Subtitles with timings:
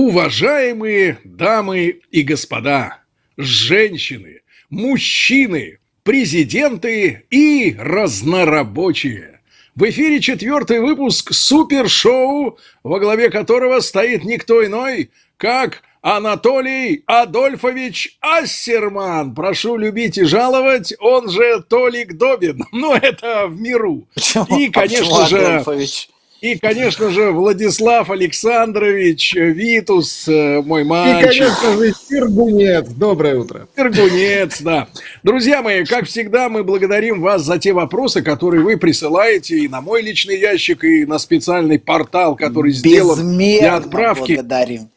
[0.00, 3.00] Уважаемые дамы и господа,
[3.36, 9.42] женщины, мужчины, президенты и разнорабочие.
[9.74, 19.34] В эфире четвертый выпуск супершоу, во главе которого стоит никто иной, как Анатолий Адольфович Ассерман.
[19.34, 22.64] Прошу любить и жаловать, он же Толик Добин.
[22.72, 24.08] Ну, это в миру.
[24.14, 24.58] Почему?
[24.58, 26.08] И, конечно Почему же, Адольфович?
[26.40, 31.28] И, конечно же, Владислав Александрович Витус, э, мой И, мальчик.
[31.28, 32.88] конечно же, Сергунец.
[32.88, 33.68] Доброе утро.
[33.74, 34.88] Пергунец, да.
[35.22, 39.80] Друзья мои, как всегда, мы благодарим вас за те вопросы, которые вы присылаете и на
[39.82, 43.24] мой личный ящик, и на специальный портал, который сделан для
[43.60, 44.34] Безмерно отправки.
[44.34, 44.88] благодарим.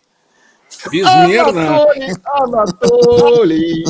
[0.92, 1.84] Безмерно.
[1.84, 3.86] Анатолий, Анатолий.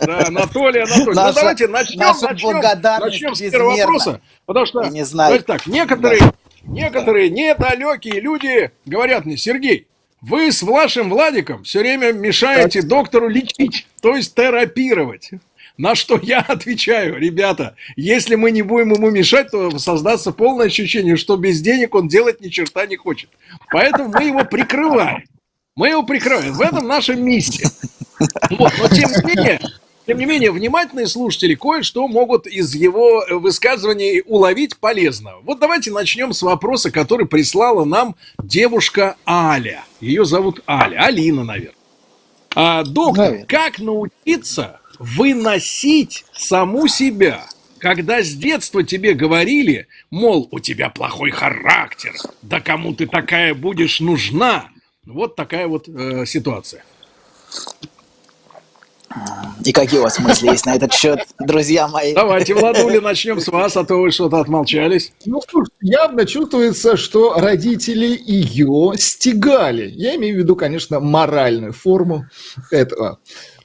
[0.00, 1.04] Да, Анатолий, Анатолий.
[1.06, 4.20] ну, Наша- давайте начнем, наша начнем, благодарность начнем с первого вопроса.
[4.46, 5.28] Потому что, Я не знаю.
[5.30, 6.20] давайте так, некоторые,
[6.70, 9.86] некоторые недалекие люди говорят мне, Сергей,
[10.20, 15.30] вы с вашим Владиком все время мешаете доктору лечить, то есть терапировать.
[15.76, 21.16] На что я отвечаю, ребята, если мы не будем ему мешать, то создастся полное ощущение,
[21.16, 23.30] что без денег он делать ни черта не хочет.
[23.72, 25.24] Поэтому мы его прикрываем.
[25.76, 26.52] Мы его прикрываем.
[26.52, 27.70] В этом наша миссия.
[28.50, 29.60] Вот, но тем не менее,
[30.06, 35.34] тем не менее, внимательные слушатели кое-что могут из его э, высказываний уловить полезно.
[35.42, 39.84] Вот давайте начнем с вопроса, который прислала нам девушка Аля.
[40.00, 41.74] Ее зовут Аля, Алина, наверное.
[42.56, 43.46] А, доктор, Наверное.
[43.46, 47.46] как научиться выносить саму себя?
[47.78, 52.12] Когда с детства тебе говорили, мол, у тебя плохой характер,
[52.42, 54.68] да кому ты такая будешь нужна?
[55.06, 56.84] Вот такая вот э, ситуация.
[59.64, 62.14] И какие у вас мысли есть на этот счет, друзья мои?
[62.14, 65.12] Давайте, Владуля, начнем с вас, а то вы что-то отмолчались.
[65.26, 69.90] Ну, слушай, явно чувствуется, что родители ее стегали.
[69.90, 72.26] Я имею в виду, конечно, моральную форму
[72.70, 73.18] этого.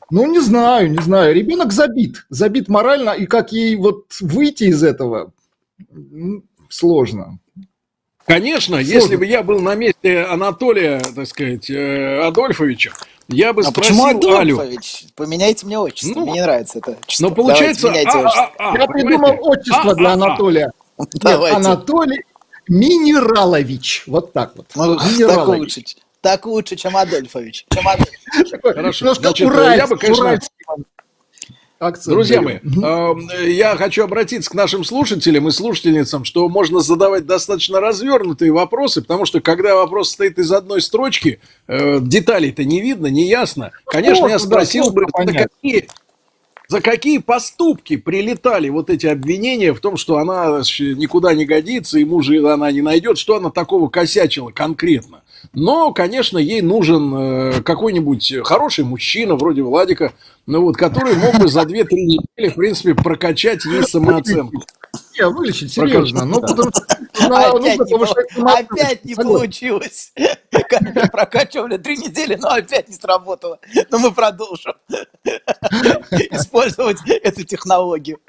[0.09, 1.33] Ну, не знаю, не знаю.
[1.33, 2.25] Ребенок забит.
[2.29, 5.31] Забит морально, и как ей вот выйти из этого,
[6.69, 7.39] сложно.
[8.25, 12.91] Конечно, если бы я был на месте Анатолия, так сказать, э, Адольфовича,
[13.29, 14.05] я бы А спросил почему
[14.35, 14.55] Алю.
[14.59, 15.05] Адольфович?
[15.15, 17.29] Поменяйте мне отчество, Ну, мне не нравится это отчество.
[17.29, 18.51] Но получается, Давайте, меняйте а, отчество.
[18.57, 18.93] а, а, Я понимаете?
[19.07, 20.13] придумал отчество А, для а, а.
[20.13, 20.71] Анатолия.
[20.97, 21.55] Нет, Давайте.
[21.57, 22.23] Анатолий
[22.67, 24.03] Минералович.
[24.07, 24.67] Вот так вот.
[24.75, 24.97] Ну,
[25.27, 25.83] так лучше.
[26.21, 27.65] Так лучше, чем Адольфович.
[27.71, 28.51] Чем Адольфович.
[28.51, 29.13] Такой Хорошо.
[29.13, 30.39] Значит, уральский, я бы, конечно,
[31.79, 37.25] акцент Друзья мои, э, я хочу обратиться к нашим слушателям и слушательницам, что можно задавать
[37.25, 43.07] достаточно развернутые вопросы, потому что когда вопрос стоит из одной строчки, э, деталей-то не видно,
[43.07, 43.71] не ясно.
[43.85, 45.87] Конечно, я спросил бы, за какие,
[46.67, 52.05] за какие поступки прилетали вот эти обвинения в том, что она никуда не годится, и
[52.05, 55.21] мужа она не найдет, что она такого косячила конкретно.
[55.53, 60.13] Но, конечно, ей нужен э, какой-нибудь хороший мужчина, вроде Владика,
[60.45, 64.63] ну вот, который мог бы за 2-3 недели, в принципе, прокачать ей самооценку.
[65.17, 66.25] Не, вылечить, серьезно.
[66.25, 66.85] Ну, потому что
[67.97, 70.13] нужно- Опять не, получилось.
[70.51, 73.59] Как прокачивали три недели, но опять не сработало.
[73.89, 74.73] Но мы продолжим
[76.31, 78.19] использовать эту технологию.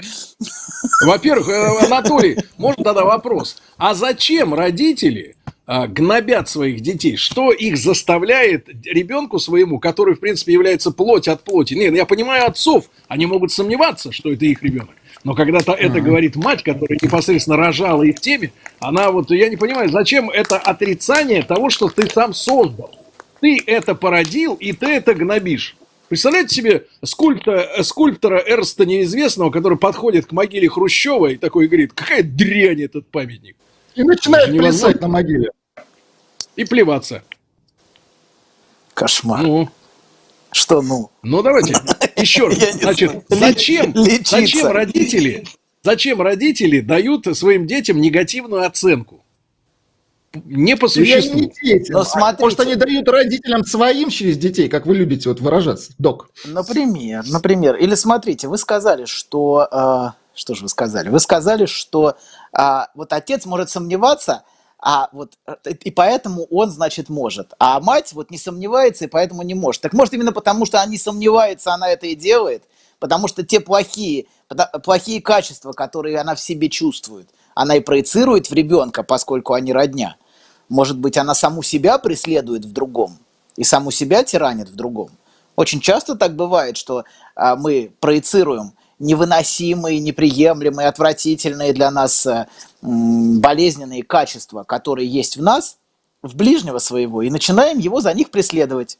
[1.04, 3.56] Во-первых, э, Анатолий, можно тогда вопрос.
[3.76, 5.35] А зачем родители
[5.66, 7.16] гнобят своих детей?
[7.16, 11.74] Что их заставляет ребенку своему, который, в принципе, является плоть от плоти?
[11.74, 14.94] Нет, я понимаю отцов, они могут сомневаться, что это их ребенок.
[15.24, 19.88] Но когда-то это говорит мать, которая непосредственно рожала их теме, она вот, я не понимаю,
[19.88, 22.96] зачем это отрицание того, что ты сам создал.
[23.40, 25.76] Ты это породил, и ты это гнобишь.
[26.08, 32.22] Представляете себе скульптора, скульптора Эрста Неизвестного, который подходит к могиле Хрущева и такой говорит, какая
[32.22, 33.56] дрянь этот памятник.
[33.96, 35.50] И начинает плясать на могиле.
[36.56, 37.22] И плеваться.
[38.94, 39.42] Кошмар.
[39.42, 39.68] Ну,
[40.52, 41.10] Что ну?
[41.22, 41.74] ну давайте
[42.16, 42.58] еще раз.
[42.58, 44.36] Я Значит, зачем, Лечиться.
[44.40, 45.44] зачем родители,
[45.82, 49.22] зачем родители дают своим детям негативную оценку?
[50.44, 51.38] Не по существу.
[51.38, 51.90] не дети.
[51.92, 52.42] Но А смотрите.
[52.42, 56.30] Может, они дают родителям своим через детей, как вы любите вот выражаться, док?
[56.44, 57.76] Например, например.
[57.76, 59.68] Или смотрите, вы сказали, что...
[59.70, 61.08] э, что же вы сказали?
[61.08, 62.16] Вы сказали, что
[62.52, 64.42] а, вот отец может сомневаться,
[64.78, 67.54] а вот э, и поэтому он, значит, может.
[67.58, 69.82] А мать вот не сомневается и поэтому не может.
[69.82, 72.64] Так может именно потому, что она не сомневается, она это и делает?
[72.98, 74.26] Потому что те плохие,
[74.84, 80.16] плохие качества, которые она в себе чувствует, она и проецирует в ребенка, поскольку они родня.
[80.68, 83.18] Может быть, она саму себя преследует в другом
[83.56, 85.10] и саму себя тиранит в другом.
[85.56, 92.46] Очень часто так бывает, что а, мы проецируем невыносимые, неприемлемые, отвратительные для нас э,
[92.82, 95.76] болезненные качества, которые есть в нас,
[96.22, 98.98] в ближнего своего и начинаем его за них преследовать.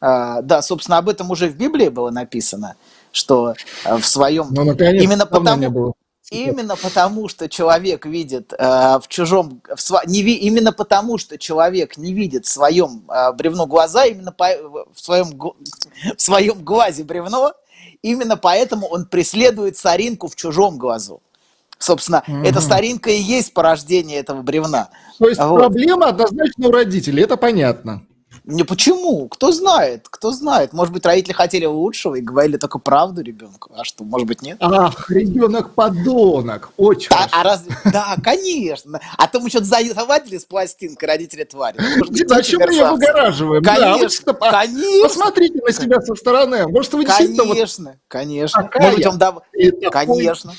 [0.00, 2.76] А, да, собственно, об этом уже в Библии было написано,
[3.12, 3.54] что
[3.84, 4.48] а, в своем...
[4.50, 5.94] Ну, наконец, именно потому.
[6.30, 11.36] Именно потому, что человек видит э, в чужом, в сва- не ви- именно потому, что
[11.38, 14.46] человек не видит в своем э, бревно глаза, именно по,
[14.94, 15.36] в своем
[16.16, 17.52] в своем глазе бревно,
[18.02, 21.20] именно поэтому он преследует соринку в чужом глазу.
[21.78, 22.44] Собственно, Мгм.
[22.44, 24.90] эта соринка и есть порождение этого бревна.
[25.18, 25.58] То есть Вот.
[25.58, 28.02] проблема однозначно у родителей, это понятно.
[28.50, 29.28] Не почему?
[29.28, 30.08] Кто знает?
[30.08, 30.72] Кто знает?
[30.72, 34.56] Может быть, родители хотели лучшего и говорили только правду ребенку, а что, может быть, нет?
[34.60, 37.36] Ах, ребенок подонок, очень А, хорошо.
[37.36, 37.76] а разве...
[37.92, 39.00] Да, конечно.
[39.16, 41.78] А то мы что-то завадили с пластинкой родители твари.
[42.26, 42.92] Зачем мы ее мерзавцы.
[42.92, 43.62] выгораживаем?
[43.62, 46.66] Конечно, конечно, Посмотрите на себя со стороны.
[46.68, 48.62] Может, вы действительно вот конечно, конечно.
[48.64, 49.42] такая Может быть, он дав...
[49.92, 50.54] Конечно.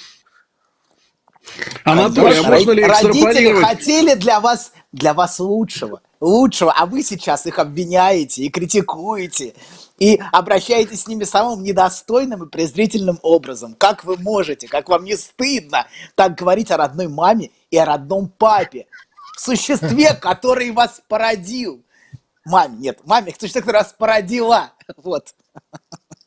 [1.83, 2.49] Анатолий, а Конечно.
[2.51, 6.01] можно ли Родители хотели для вас, для вас лучшего.
[6.21, 9.55] Лучшего, а вы сейчас их обвиняете и критикуете,
[9.99, 13.73] и обращаетесь с ними самым недостойным и презрительным образом.
[13.73, 18.29] Как вы можете, как вам не стыдно так говорить о родной маме и о родном
[18.29, 18.85] папе,
[19.35, 21.83] существе, который вас породил.
[22.45, 24.73] Маме, нет, маме, существе, которое вас породила.
[24.97, 25.33] Вот.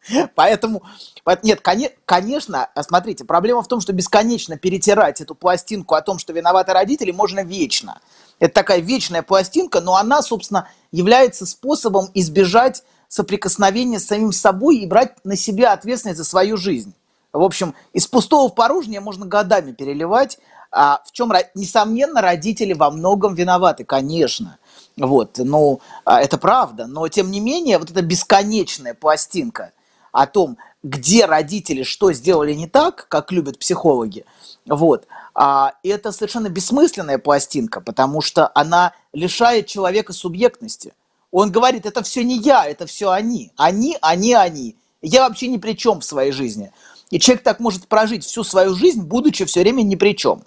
[0.35, 0.83] Поэтому,
[1.25, 6.19] поэт- нет, коне- конечно, смотрите, проблема в том, что бесконечно перетирать эту пластинку о том,
[6.19, 8.01] что виноваты родители, можно вечно.
[8.39, 14.87] Это такая вечная пластинка, но она, собственно, является способом избежать соприкосновения с самим собой и
[14.87, 16.95] брать на себя ответственность за свою жизнь.
[17.33, 20.39] В общем, из пустого в порожнее можно годами переливать,
[20.71, 24.59] а в чем, несомненно, родители во многом виноваты, конечно.
[24.97, 29.73] Вот, ну, а, это правда, но тем не менее, вот эта бесконечная пластинка
[30.15, 34.25] о том, где родители что сделали не так, как любят психологи,
[34.65, 40.95] вот, а, это совершенно бессмысленная пластинка, потому что она лишает человека субъектности.
[41.33, 43.51] Он говорит, это все не я, это все они.
[43.57, 44.77] Они, они, они.
[45.03, 46.71] Я вообще ни при чем в своей жизни.
[47.11, 50.45] И человек так может прожить всю свою жизнь, будучи все время ни при чем.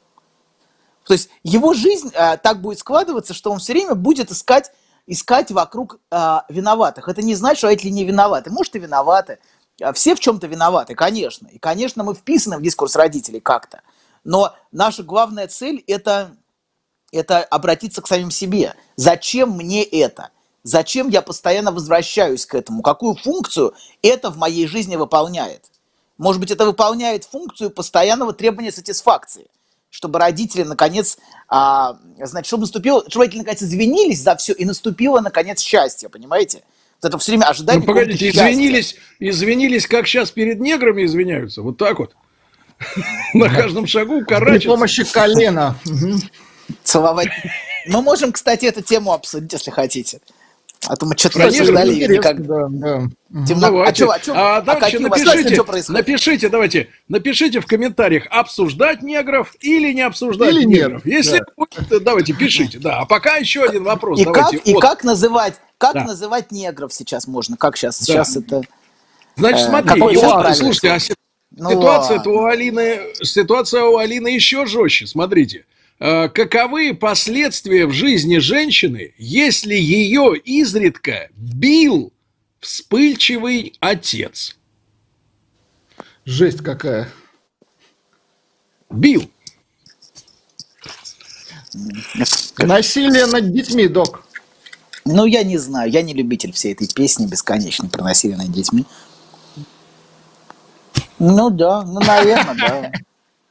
[1.05, 4.71] То есть его жизнь э, так будет складываться, что он все время будет искать,
[5.07, 7.09] искать вокруг э, виноватых.
[7.09, 8.49] Это не значит, что родители не виноваты.
[8.49, 9.39] Может, и виноваты.
[9.81, 11.47] А Все в чем-то виноваты, конечно.
[11.47, 13.81] И, конечно, мы вписаны в дискурс родителей как-то.
[14.24, 16.35] Но наша главная цель это,
[17.12, 18.75] это обратиться к самим себе.
[18.95, 20.29] Зачем мне это?
[20.63, 22.81] Зачем я постоянно возвращаюсь к этому?
[22.81, 25.65] Какую функцию это в моей жизни выполняет?
[26.18, 29.47] Может быть, это выполняет функцию постоянного требования сатисфакции
[29.89, 35.21] чтобы родители наконец, а, значит, чтобы наступило, чтобы родители наконец извинились за все и наступило
[35.21, 36.63] наконец счастье, понимаете?
[37.01, 37.79] Вот это все время ожидание.
[37.81, 42.15] Ну, погодите, извинились, извинились, как сейчас перед неграми извиняются, вот так вот.
[43.33, 44.69] На каждом шагу при карачатся.
[44.69, 45.77] помощи колена.
[46.83, 47.29] Целовать.
[47.88, 50.19] Мы можем, кстати, эту тему обсудить, если хотите.
[50.85, 52.45] А то мы что-то обсуждали никак.
[52.45, 53.07] да, да.
[53.45, 53.89] Темно- Давайте.
[53.89, 56.00] А чё, а чё- А а давайте какие напишите, что происходит?
[56.07, 61.06] напишите, давайте, напишите в комментариях, обсуждать негров или не обсуждать Или нет, негров.
[61.06, 61.45] Если да.
[61.57, 62.79] будет, давайте, пишите.
[62.79, 63.00] Да.
[63.00, 64.19] А пока еще один вопрос.
[64.21, 64.57] И как, давайте.
[64.57, 66.03] и как называть, как Да.
[66.06, 67.57] называть негров сейчас можно?
[67.57, 68.00] Как сейчас?
[68.00, 68.06] Да.
[68.06, 68.62] Сейчас это.
[69.35, 70.97] Значит, э, смотри, какой вот, правильный слушайте, а
[71.51, 75.06] Ну ситуация у Алины, ситуация у Алины еще жестче.
[75.07, 75.65] Смотрите,
[75.99, 82.13] каковы последствия в жизни женщины, если ее изредка бил
[82.59, 84.57] вспыльчивый отец?
[86.25, 87.09] Жесть какая.
[88.89, 89.30] Бил.
[92.57, 94.25] Насилие над детьми, док.
[95.06, 98.85] Ну, я не знаю, я не любитель всей этой песни бесконечной про насилие над детьми.
[101.19, 102.92] Ну да, ну, наверное, да.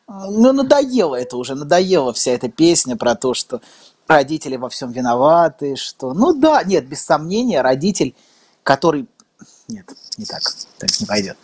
[0.08, 3.60] Ну, надоело это уже, надоела вся эта песня про то, что
[4.06, 6.14] родители во всем виноваты, что...
[6.14, 8.14] Ну да, нет, без сомнения, родитель,
[8.62, 9.06] который...
[9.68, 9.84] Нет,
[10.16, 10.42] не так,
[10.78, 11.36] так не пойдет.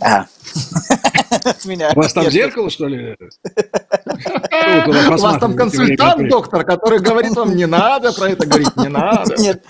[0.00, 0.26] А.
[1.94, 3.16] У вас там зеркало, что ли?
[4.86, 9.34] У вас там консультант, доктор, который говорит вам, не надо про это говорить, не надо.
[9.36, 9.64] Нет.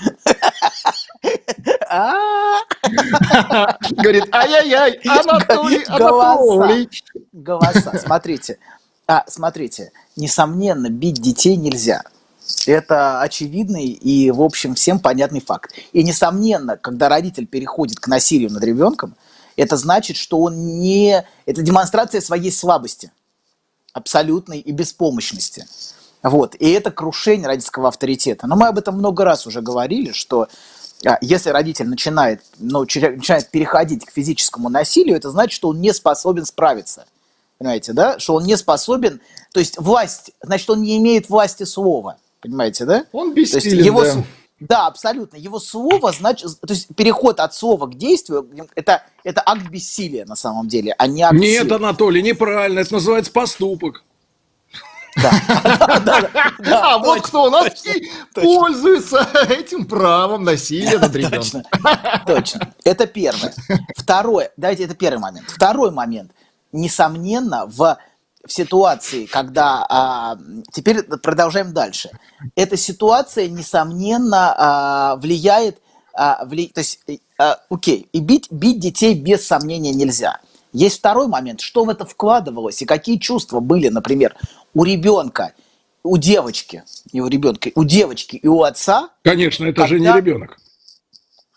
[1.88, 2.62] А,
[3.90, 5.84] Говорит, ай-яй-яй, Анатолий.
[5.84, 6.88] Анатолий.
[7.32, 7.98] голоса.
[7.98, 8.58] Смотрите,
[9.06, 12.02] а, смотрите, несомненно, бить детей нельзя.
[12.66, 15.72] Это очевидный и, в общем, всем понятный факт.
[15.92, 19.14] И, несомненно, когда родитель переходит к насилию над ребенком,
[19.56, 21.24] это значит, что он не...
[21.46, 23.12] Это демонстрация своей слабости,
[23.92, 25.66] абсолютной и беспомощности.
[26.22, 26.54] Вот.
[26.58, 28.46] И это крушение родительского авторитета.
[28.46, 30.48] Но мы об этом много раз уже говорили, что
[31.20, 36.44] если родитель начинает, ну, начинает переходить к физическому насилию, это значит, что он не способен
[36.44, 37.06] справиться.
[37.58, 38.18] Понимаете, да?
[38.18, 39.20] Что он не способен,
[39.52, 42.16] то есть власть, значит, он не имеет власти слова.
[42.40, 43.04] Понимаете, да?
[43.12, 44.24] Он бессилен, его, да.
[44.60, 45.36] Да, абсолютно.
[45.36, 50.36] Его слово, значит, то есть переход от слова к действию, это, это акт бессилия на
[50.36, 51.76] самом деле, а не акт Нет, силы.
[51.76, 52.80] Анатолий, неправильно.
[52.80, 54.04] Это называется поступок.
[56.72, 57.70] А вот кто у нас
[58.34, 61.40] пользуется этим правом насилия над ребенком.
[61.40, 62.74] Точно, точно.
[62.84, 63.54] Это первое.
[63.96, 65.48] Второе, давайте, это первый момент.
[65.50, 66.32] Второй момент.
[66.72, 67.98] Несомненно, в
[68.46, 70.38] в ситуации, когда а,
[70.72, 72.10] теперь продолжаем дальше.
[72.54, 75.78] Эта ситуация несомненно а, влияет,
[76.14, 77.00] а, вли, то есть,
[77.38, 80.40] а, окей, и бить бить детей без сомнения нельзя.
[80.72, 84.36] Есть второй момент, что в это вкладывалось и какие чувства были, например,
[84.74, 85.52] у ребенка,
[86.02, 89.10] у девочки, не у ребенка, у девочки и у отца.
[89.22, 90.58] Конечно, это же не ребенок.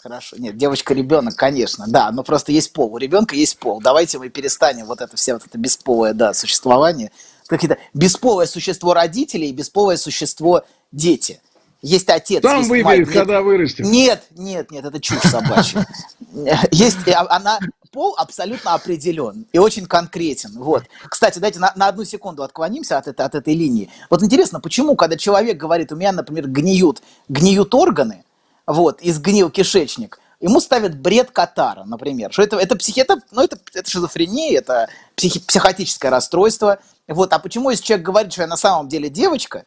[0.04, 0.36] Хорошо.
[0.38, 2.94] Нет, девочка-ребенок, конечно, да, но просто есть пол.
[2.94, 3.80] У ребенка есть пол.
[3.80, 7.10] Давайте мы перестанем вот это все вот это бесполое, да, существование.
[7.48, 11.40] Какие-то бесполое существо родителей и бесполое существо дети.
[11.82, 13.14] Есть отец, Там есть выберет, мать.
[13.14, 13.86] когда вырастет.
[13.86, 15.86] Нет, нет, нет, это чушь собачья.
[16.72, 17.60] Есть, а, она,
[17.94, 20.52] пол абсолютно определен и очень конкретен.
[20.58, 20.84] Вот.
[21.08, 23.90] Кстати, дайте на, на одну секунду отклонимся от, это, от этой линии.
[24.10, 28.26] Вот интересно, почему, когда человек говорит, у меня, например, гниют, гниют органы,
[28.66, 32.34] вот, и сгнил кишечник, ему ставят бред Катара, например.
[32.34, 36.80] Что это, это, психи, это, ну, это, это шизофрения, это психи, психотическое расстройство.
[37.08, 37.32] Вот.
[37.32, 39.64] А почему, если человек говорит, что я на самом деле девочка,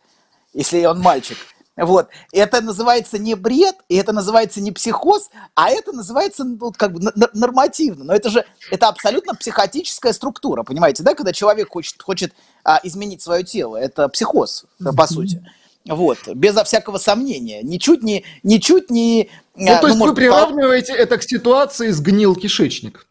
[0.53, 1.39] если он мальчик,
[1.77, 2.09] вот.
[2.33, 7.13] Это называется не бред, и это называется не психоз, а это называется ну, как бы
[7.35, 8.05] нормативно.
[8.05, 12.33] Но это же это абсолютно психотическая структура, понимаете, да, когда человек хочет, хочет
[12.65, 13.77] а, изменить свое тело.
[13.77, 14.65] Это психоз,
[14.97, 15.45] по сути.
[15.89, 17.63] Вот, безо всякого сомнения.
[17.63, 18.25] Ничуть не...
[18.43, 20.97] Ничуть не ну, а, то есть ну, вы приравниваете по...
[20.97, 23.07] это к ситуации «сгнил кишечник»?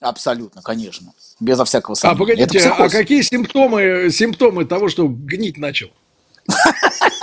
[0.00, 1.12] Абсолютно, конечно.
[1.40, 2.16] Безо всякого сомнения.
[2.16, 5.90] А погодите, а какие симптомы, симптомы того, что гнить начал?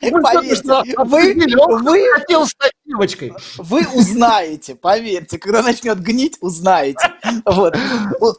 [0.00, 3.32] Поверьте, вы, вы, хотел стать девочкой.
[3.56, 7.12] Вы узнаете, поверьте, когда начнет гнить, узнаете.
[7.44, 7.76] Вот.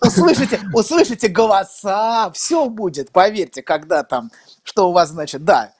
[0.01, 4.31] Услышите, услышите голоса, все будет, поверьте, когда там,
[4.63, 5.71] что у вас значит, да.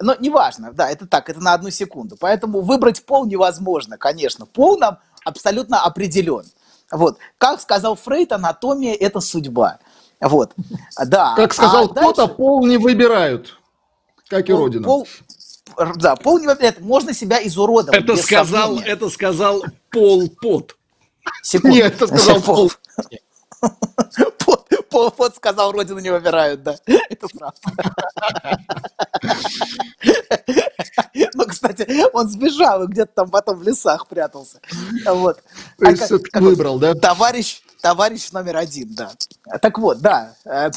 [0.00, 2.16] Но неважно, да, это так, это на одну секунду.
[2.18, 4.46] Поэтому выбрать пол невозможно, конечно.
[4.46, 6.44] Пол нам абсолютно определен.
[6.90, 7.18] Вот.
[7.38, 9.78] Как сказал Фрейд, анатомия– это судьба.
[10.20, 10.52] Вот,
[11.06, 11.34] да.
[11.34, 12.34] Как сказал а кто-то, дальше...
[12.34, 13.58] пол не выбирают,
[14.32, 14.84] как и пол, родину.
[14.84, 15.06] Пол,
[15.96, 18.02] да, пол не выбирает, можно себя изуродовать.
[18.02, 18.92] Это сказал, сомнения.
[18.92, 20.76] это сказал Пол Пот.
[21.42, 21.76] Секунду.
[21.76, 22.72] Нет, это сказал Пол.
[24.38, 24.61] Пол,
[24.92, 26.76] пот сказал, родину не выбирают, да.
[26.86, 27.58] Это правда.
[31.34, 34.60] Ну, кстати, он сбежал и где-то там потом в лесах прятался.
[35.06, 35.42] Вот.
[35.78, 36.94] То есть а как, выбрал, да?
[36.94, 39.12] Товарищ, товарищ номер один, да.
[39.60, 40.34] Так вот, да.
[40.44, 40.70] Э,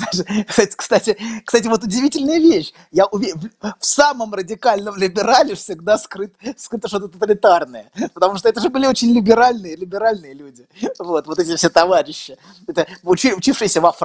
[0.76, 2.74] кстати, кстати, вот удивительная вещь.
[2.92, 7.92] Я уверен, в самом радикальном либерале всегда скрыт, скрыто что-то тоталитарное.
[8.14, 10.68] Потому что это же были очень либеральные, либеральные люди.
[11.00, 12.38] Вот, вот эти все товарищи.
[12.68, 14.05] Это учи, учившиеся во Франции,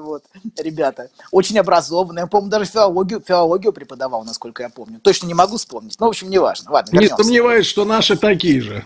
[0.00, 0.24] вот,
[0.56, 1.10] ребята.
[1.30, 2.22] Очень образованные.
[2.22, 5.00] Я, по-моему, даже филологию, филологию преподавал, насколько я помню.
[5.00, 5.98] Точно не могу вспомнить.
[5.98, 6.70] Но, в общем, неважно.
[6.70, 8.84] Ладно, Не сомневаюсь, что наши такие же.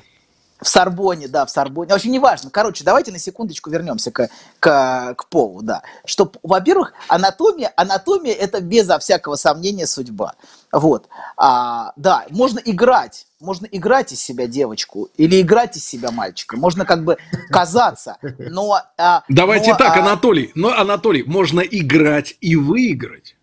[0.63, 1.95] В Сорбоне, да, в Сорбоне.
[1.95, 2.51] Очень неважно.
[2.51, 4.29] Короче, давайте на секундочку вернемся к,
[4.61, 5.83] к, к полу, да.
[6.05, 10.35] Что, во-первых, анатомия, анатомия это безо всякого сомнения судьба.
[10.71, 11.09] Вот.
[11.37, 16.57] А, да, можно играть, можно играть из себя девочку или играть из себя мальчика.
[16.57, 17.19] Можно как бы
[17.51, 18.81] казаться, но...
[18.97, 20.01] А, Давайте но, так, а...
[20.01, 23.37] Анатолий, но, Анатолий, можно играть и выиграть.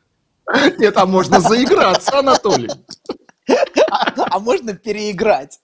[0.77, 2.69] Нет, а можно заиграться, Анатолий.
[3.91, 5.59] А, а можно переиграть.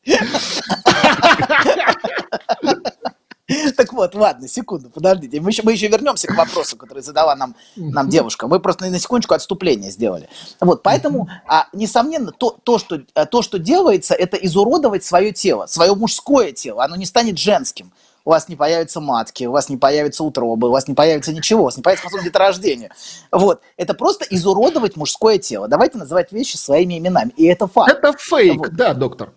[3.77, 5.39] Так вот, ладно, секунду, подождите.
[5.39, 8.47] Мы еще, мы еще вернемся к вопросу, который задала нам, нам девушка.
[8.47, 10.29] Мы просто на секундочку отступление сделали.
[10.59, 15.93] Вот, поэтому, а, несомненно, то, то, что, то, что делается, это изуродовать свое тело, свое
[15.93, 16.83] мужское тело.
[16.83, 17.91] Оно не станет женским
[18.25, 21.61] у вас не появятся матки, у вас не появится утробы, у вас не появится ничего,
[21.61, 22.91] у вас не появится потом деторождение.
[23.31, 23.61] Вот.
[23.77, 25.67] Это просто изуродовать мужское тело.
[25.67, 27.29] Давайте называть вещи своими именами.
[27.37, 27.91] И это факт.
[27.91, 28.73] Это фейк, вот.
[28.73, 29.31] да, доктор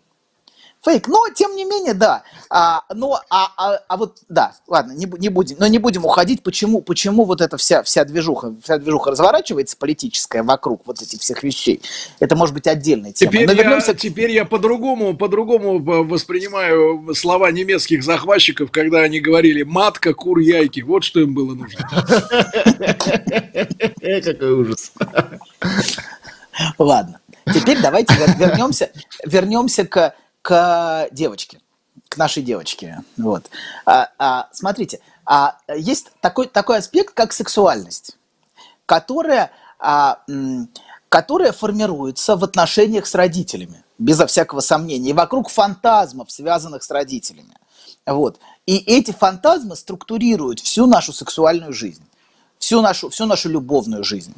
[0.85, 1.09] фейк.
[1.09, 2.23] Но, тем не менее, да.
[2.51, 6.43] А, но, а, а, а вот, да, ладно, не, не будем, но не будем уходить,
[6.43, 11.43] почему, почему вот эта вся, вся движуха, вся движуха разворачивается политическая вокруг вот этих всех
[11.43, 11.83] вещей.
[12.21, 13.33] Это может быть отдельная тема.
[13.33, 13.93] Теперь, но вернемся...
[13.93, 20.81] я, теперь я по-другому, по-другому воспринимаю слова немецких захватчиков, когда они говорили «матка, кур, яйки».
[20.81, 21.87] Вот что им было нужно.
[24.25, 24.93] Какой ужас.
[26.79, 27.21] Ладно.
[27.55, 28.91] Теперь давайте вернемся,
[29.25, 31.61] вернемся к к девочке,
[32.09, 33.03] к нашей девочке.
[33.17, 33.51] Вот.
[33.85, 38.17] А, а, смотрите, а, есть такой, такой аспект, как сексуальность,
[38.87, 40.21] которая, а,
[41.09, 47.55] которая формируется в отношениях с родителями, безо всякого сомнения, и вокруг фантазмов, связанных с родителями.
[48.07, 48.39] Вот.
[48.67, 52.05] И эти фантазмы структурируют всю нашу сексуальную жизнь,
[52.59, 54.35] всю нашу, всю нашу любовную жизнь.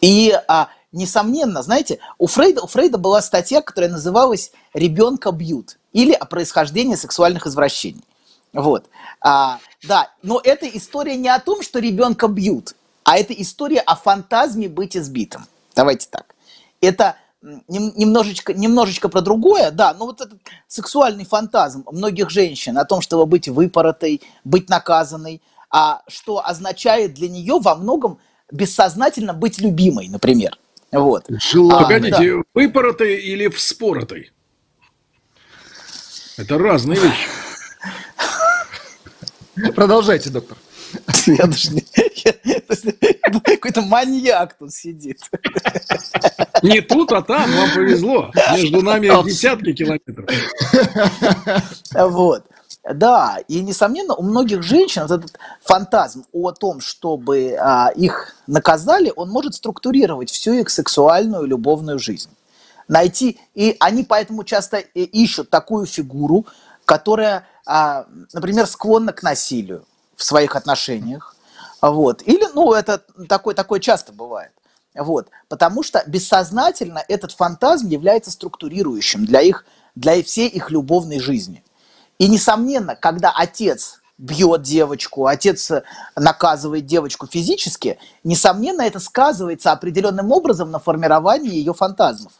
[0.00, 6.12] И, а, несомненно, знаете, у Фрейда, у Фрейда была статья, которая называлась «Ребенка бьют» или
[6.12, 8.04] «О происхождении сексуальных извращений».
[8.52, 8.86] Вот.
[9.20, 13.96] А, да, но эта история не о том, что ребенка бьют, а это история о
[13.96, 15.46] фантазме быть избитым.
[15.74, 16.34] Давайте так.
[16.80, 17.16] Это
[17.68, 23.26] немножечко, немножечко про другое, да, но вот этот сексуальный фантазм многих женщин о том, чтобы
[23.26, 28.18] быть выпоротой, быть наказанной, а что означает для нее во многом
[28.50, 30.56] бессознательно быть любимой, например.
[30.92, 31.24] Вот.
[31.28, 31.82] Желанной.
[31.82, 32.42] Погодите, да.
[32.54, 34.30] выпоротой или вспоротой?
[36.36, 37.28] Это разные вещи.
[39.74, 40.56] Продолжайте, доктор.
[41.26, 41.82] Я даже не...
[43.42, 45.18] Какой-то маньяк тут сидит.
[46.62, 48.30] Не тут, а там, вам повезло.
[48.54, 50.28] Между нами десятки километров.
[51.94, 52.46] Вот.
[52.84, 59.12] Да, и, несомненно, у многих женщин вот этот фантазм о том, чтобы а, их наказали,
[59.14, 62.30] он может структурировать всю их сексуальную любовную жизнь.
[62.88, 66.46] Найти, и они поэтому часто ищут такую фигуру,
[66.84, 69.86] которая, а, например, склонна к насилию
[70.16, 71.36] в своих отношениях.
[71.80, 72.22] Вот.
[72.26, 74.50] Или, ну, это такое, такое часто бывает.
[74.94, 75.28] Вот.
[75.48, 81.62] Потому что бессознательно этот фантазм является структурирующим для, их, для всей их любовной жизни.
[82.22, 85.72] И, несомненно, когда отец бьет девочку, отец
[86.14, 92.32] наказывает девочку физически, несомненно, это сказывается определенным образом на формировании ее фантазмов.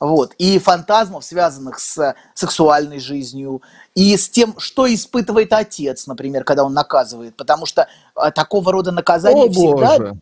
[0.00, 0.34] Вот.
[0.38, 3.62] И фантазмов, связанных с сексуальной жизнью,
[3.94, 7.36] и с тем, что испытывает отец, например, когда он наказывает.
[7.36, 7.86] Потому что
[8.16, 10.16] а, такого рода наказание всегда,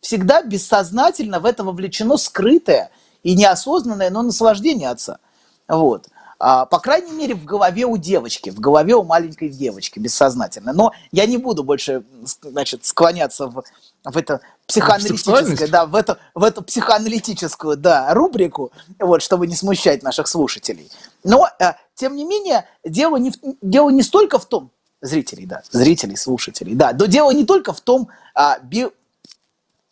[0.00, 2.92] всегда бессознательно в это вовлечено скрытое
[3.24, 5.18] и неосознанное, но наслаждение отца.
[5.66, 6.06] Вот.
[6.44, 10.72] А, по крайней мере, в голове у девочки, в голове у маленькой девочки, бессознательно.
[10.72, 12.02] Но я не буду больше,
[12.42, 13.62] значит, склоняться в,
[14.02, 20.02] в это психоаналитическое, да, в эту, в эту психоаналитическую, да, рубрику, вот, чтобы не смущать
[20.02, 20.90] наших слушателей.
[21.22, 26.16] Но, э, тем не менее, дело не, дело не столько в том, зрителей, да, зрителей,
[26.16, 28.88] слушателей, да, но дело не только в том, а, би...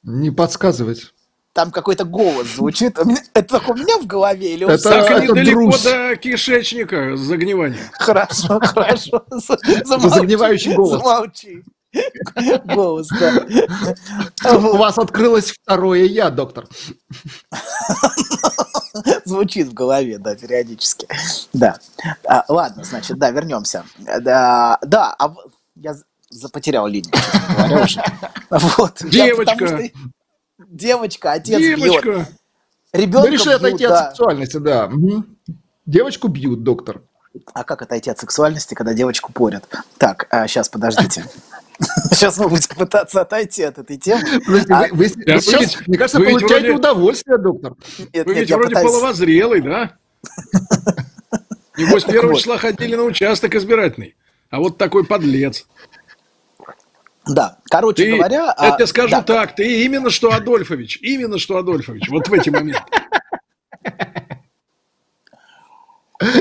[0.02, 1.14] Не подсказывать
[1.52, 2.98] там какой-то голос звучит.
[3.34, 5.82] Это только у меня в голове или у это, Так это недалеко друз.
[5.82, 7.90] до кишечника загнивания.
[7.92, 9.24] Хорошо, хорошо.
[9.30, 11.02] Загнивающий голос.
[11.02, 11.64] Замолчи.
[12.66, 14.56] Голос, да.
[14.56, 16.68] У вас открылось второе я, доктор.
[19.24, 21.08] Звучит в голове, да, периодически.
[21.52, 21.78] Да.
[22.24, 23.84] А, ладно, значит, да, вернемся.
[23.98, 25.34] Да, да, а
[25.74, 25.94] я
[26.52, 28.02] потерял линию, честно говоря, уже.
[28.50, 28.98] Вот.
[29.04, 29.64] Девочка.
[29.64, 29.90] Я,
[30.68, 32.10] девочка, отец девочка.
[32.10, 32.28] бьет.
[32.92, 34.00] Ребенка Мы решили бьют, отойти да.
[34.00, 34.86] от сексуальности, да.
[34.86, 35.24] Угу.
[35.86, 37.02] Девочку бьют, доктор.
[37.54, 39.64] А как отойти от сексуальности, когда девочку порят?
[39.98, 41.24] Так, а, сейчас, подождите.
[42.10, 44.20] Сейчас мы будем пытаться отойти от этой темы.
[44.68, 47.74] А, вы, вы, да, сейчас, вы, мне кажется, вы получаете вроде, удовольствие, доктор.
[48.12, 48.90] Нет, вы нет, ведь вроде пытаюсь...
[48.90, 49.92] половозрелый, да?
[51.78, 54.14] Небось, первого числа ходили на участок избирательный.
[54.50, 55.66] А вот такой подлец.
[57.34, 58.46] Да, короче ты, говоря...
[58.46, 59.22] Я а, тебе скажу да.
[59.22, 62.82] так, ты именно что Адольфович, именно что Адольфович, вот в эти моменты.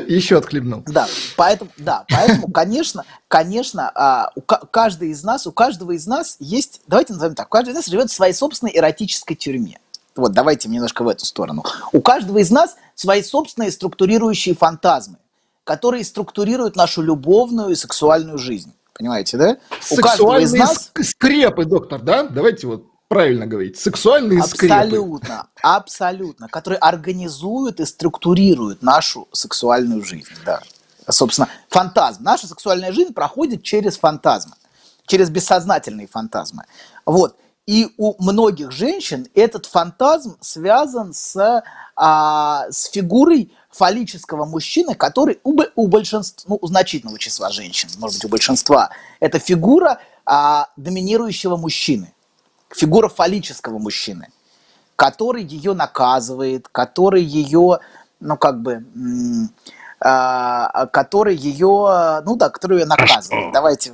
[0.08, 0.84] Еще отхлебнул.
[0.88, 6.36] Да, поэтому, да, поэтому, конечно, конечно, а, у каждый из нас, у каждого из нас
[6.40, 9.80] есть, давайте назовем так, каждый из нас живет в своей собственной эротической тюрьме.
[10.16, 11.64] Вот, давайте немножко в эту сторону.
[11.94, 15.16] У каждого из нас свои собственные структурирующие фантазмы,
[15.64, 18.74] которые структурируют нашу любовную и сексуальную жизнь.
[19.00, 19.58] Понимаете, да?
[19.80, 20.92] Сексуальные из нас...
[21.04, 22.24] скрепы, доктор, да?
[22.24, 23.80] Давайте вот правильно говорить.
[23.80, 24.74] Сексуальные абсолютно, скрепы.
[24.76, 26.48] Абсолютно, абсолютно.
[26.50, 30.62] Которые организуют и структурируют нашу сексуальную жизнь, да.
[31.10, 32.24] Собственно, фантазм.
[32.24, 34.56] Наша сексуальная жизнь проходит через фантазмы,
[35.08, 36.66] через бессознательные фантазмы.
[37.06, 37.38] Вот.
[37.66, 41.64] И у многих женщин этот фантазм связан с,
[41.96, 48.18] а, с фигурой фаллического мужчины, который у, у большинства, ну, у значительного числа женщин, может
[48.18, 52.14] быть, у большинства, это фигура а, доминирующего мужчины,
[52.70, 54.30] фигура фаллического мужчины,
[54.96, 57.80] который ее наказывает, который ее,
[58.20, 58.84] ну, как бы,
[60.00, 63.54] а, который ее, ну да, который ее наказывает.
[63.54, 63.94] Давайте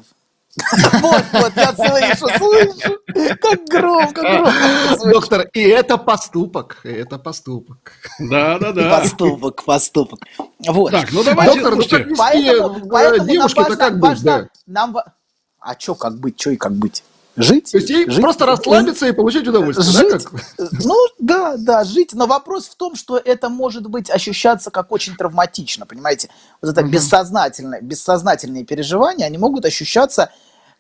[1.01, 2.97] вот, вот, я слышу, слышу.
[3.41, 5.11] Как громко, громко.
[5.11, 7.91] Доктор, и это поступок, это поступок.
[8.19, 8.99] Да, да, да.
[8.99, 10.19] Поступок, поступок.
[10.65, 10.91] Вот.
[10.91, 14.47] Так, ну давайте, Доктор, ну, поэтому, поэтому девушки-то как быть, да?
[14.65, 14.95] Нам...
[15.59, 17.03] А что как быть, что и как быть?
[17.37, 17.71] Жить.
[17.71, 18.21] То есть ей жить.
[18.21, 19.91] просто расслабиться и получать удовольствие.
[19.91, 20.23] Жить.
[20.23, 20.71] Да, как?
[20.83, 22.13] Ну, да, да, жить.
[22.13, 26.29] Но вопрос в том, что это может быть ощущаться как очень травматично, понимаете?
[26.61, 26.91] Вот это Мгм.
[26.91, 30.31] бессознательное, бессознательные переживания, они могут ощущаться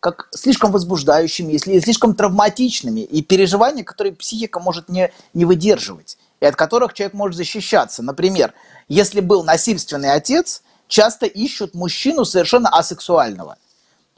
[0.05, 6.45] как слишком возбуждающими, если слишком травматичными, и переживания, которые психика может не, не выдерживать, и
[6.45, 8.03] от которых человек может защищаться.
[8.03, 8.53] Например,
[8.87, 13.57] если был насильственный отец, часто ищут мужчину совершенно асексуального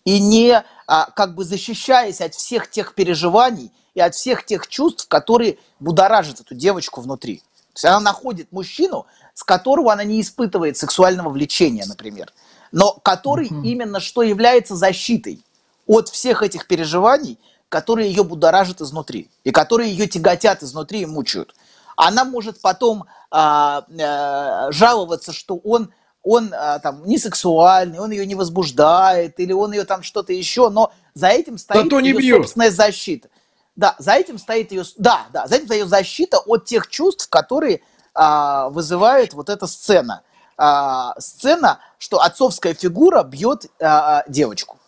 [0.04, 5.08] и не а, как бы защищаясь от всех тех переживаний и от всех тех чувств,
[5.08, 7.38] которые будоражат эту девочку внутри.
[7.38, 12.34] То есть она находит мужчину, с которого она не испытывает сексуального влечения, например,
[12.73, 13.63] но который Мгм.
[13.63, 15.45] именно что является защитой
[15.88, 21.56] от всех этих переживаний, которые ее будоражат изнутри и которые ее тяготят изнутри и мучают.
[21.95, 25.91] Она может потом а, э, жаловаться, что он
[26.30, 30.69] он а, там не сексуальный, он ее не возбуждает, или он ее там что-то еще,
[30.69, 32.36] но за этим стоит то не ее бьет.
[32.41, 33.30] собственная защита.
[33.78, 37.30] Да, за этим стоит ее, да, да, за этим стоит ее защита от тех чувств,
[37.30, 37.82] которые
[38.13, 40.23] а, вызывает вот эта сцена.
[40.58, 44.80] А, сцена, что отцовская фигура бьет а, а, девочку.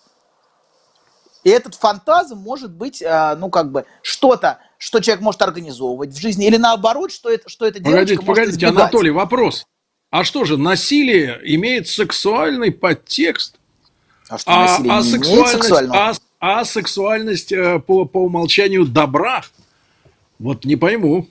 [1.44, 6.20] И этот фантазм может быть, а, ну, как бы, что-то, что человек может организовывать в
[6.20, 8.76] жизни, или наоборот, что это, что девочка Погодите, может погодите, избегать.
[8.82, 9.66] Анатолий, вопрос.
[10.12, 13.56] А что же, насилие имеет сексуальный подтекст?
[14.28, 18.86] А что, А, насилие а не имеет сексуальность, а, а сексуальность э, по, по умолчанию
[18.86, 19.44] добра?
[20.40, 21.28] Вот не пойму.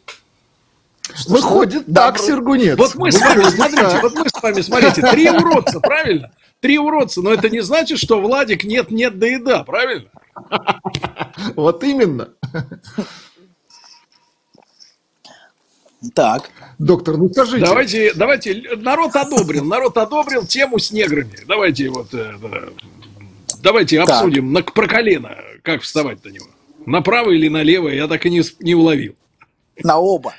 [1.27, 2.79] Выходит Да, так, вроде- Сергунец.
[2.79, 6.31] Вот мы с вами, смотрите, вот мы с вами, смотрите, три уродца, правильно?
[6.61, 10.09] Три уродца, но это не значит, что Владик нет-нет, да и да, правильно?
[11.55, 12.31] Вот именно.
[16.15, 16.51] Так.
[16.79, 17.65] Доктор, ну скажите.
[17.65, 21.39] Давайте, давайте, народ одобрил, народ одобрил тему с неграми.
[21.47, 22.69] Давайте вот, э, да,
[23.63, 24.11] давайте Так.
[24.11, 26.47] обсудим на, про колено, как вставать на него.
[26.87, 29.17] Направо или налево, я так и не, не уловил.
[29.83, 30.35] На оба.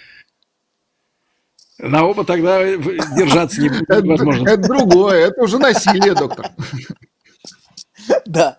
[1.79, 4.47] На оба тогда держаться не- Это, невозможно.
[4.49, 6.51] это другое, это уже насилие, доктор.
[8.25, 8.57] Да.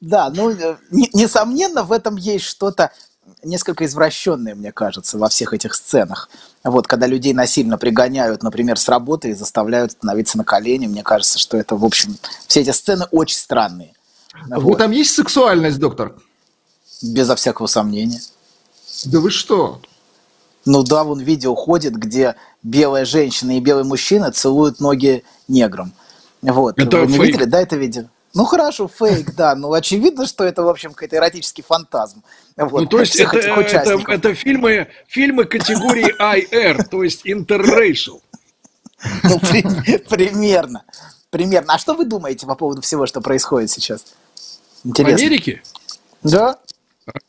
[0.00, 2.90] Да, ну, э, не- несомненно, в этом есть что-то
[3.42, 6.30] несколько извращенное, мне кажется, во всех этих сценах.
[6.64, 11.38] Вот, когда людей насильно пригоняют, например, с работы и заставляют становиться на колени, мне кажется,
[11.38, 13.92] что это, в общем, все эти сцены очень странные.
[14.46, 16.14] Вы Вот, там есть сексуальность, доктор?
[17.02, 18.20] Безо всякого сомнения.
[19.04, 19.80] Да вы что?
[20.66, 25.92] Ну да, вон видео ходит, где белая женщина и белый мужчина целуют ноги неграм.
[26.42, 26.78] Вот.
[26.78, 27.26] Это Вы не фейк.
[27.32, 28.04] видели, да, это видео?
[28.34, 29.54] Ну хорошо, фейк, да.
[29.54, 32.22] Ну очевидно, что это, в общем, какой-то эротический фантазм.
[32.56, 38.20] Вот, Ну, то есть это, этих это, это фильмы, фильмы категории IR, то есть interracial.
[39.24, 40.84] Ну, при- примерно.
[41.30, 41.74] Примерно.
[41.74, 44.04] А что вы думаете по поводу всего, что происходит сейчас?
[44.84, 45.26] В Интересно.
[45.26, 45.62] Америке
[46.22, 46.58] Да?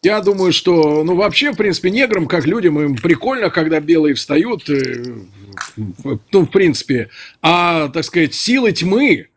[0.03, 4.69] Я думаю, что, ну, вообще, в принципе, неграм, как людям, им прикольно, когда белые встают,
[4.69, 5.03] э,
[5.77, 7.09] ну, в принципе,
[7.41, 9.27] а, так сказать, силы тьмы,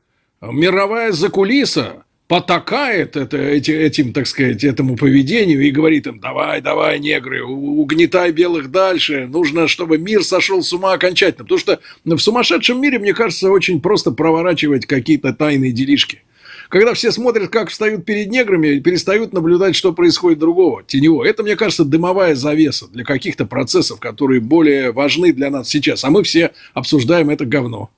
[0.41, 6.99] мировая закулиса потакает это, эти, этим, так сказать, этому поведению и говорит им, давай, давай,
[6.99, 12.81] негры, угнетай белых дальше, нужно, чтобы мир сошел с ума окончательно, потому что в сумасшедшем
[12.81, 16.23] мире, мне кажется, очень просто проворачивать какие-то тайные делишки.
[16.69, 21.25] Когда все смотрят, как встают перед неграми, перестают наблюдать, что происходит другого, теневого.
[21.25, 26.05] Это, мне кажется, дымовая завеса для каких-то процессов, которые более важны для нас сейчас.
[26.05, 27.91] А мы все обсуждаем это говно.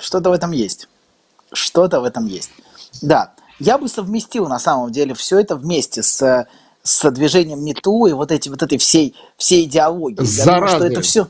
[0.00, 0.88] Что-то в этом есть.
[1.52, 2.50] Что-то в этом есть.
[3.02, 6.46] Да, я бы совместил на самом деле все это вместе с,
[6.82, 10.26] с движением МИТУ и вот, эти, вот этой всей, всей идеологией.
[10.26, 11.28] Я думаю, что это все...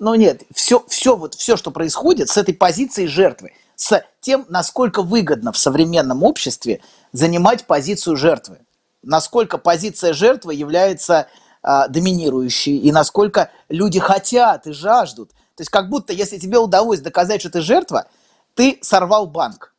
[0.00, 5.02] Ну нет, все, все, вот, все, что происходит с этой позицией жертвы, с тем, насколько
[5.02, 6.80] выгодно в современном обществе
[7.12, 8.58] занимать позицию жертвы.
[9.04, 11.28] Насколько позиция жертвы является
[11.62, 15.30] а, доминирующей, и насколько люди хотят и жаждут.
[15.54, 18.08] То есть как будто, если тебе удалось доказать, что ты жертва,
[18.54, 19.72] ты сорвал банк.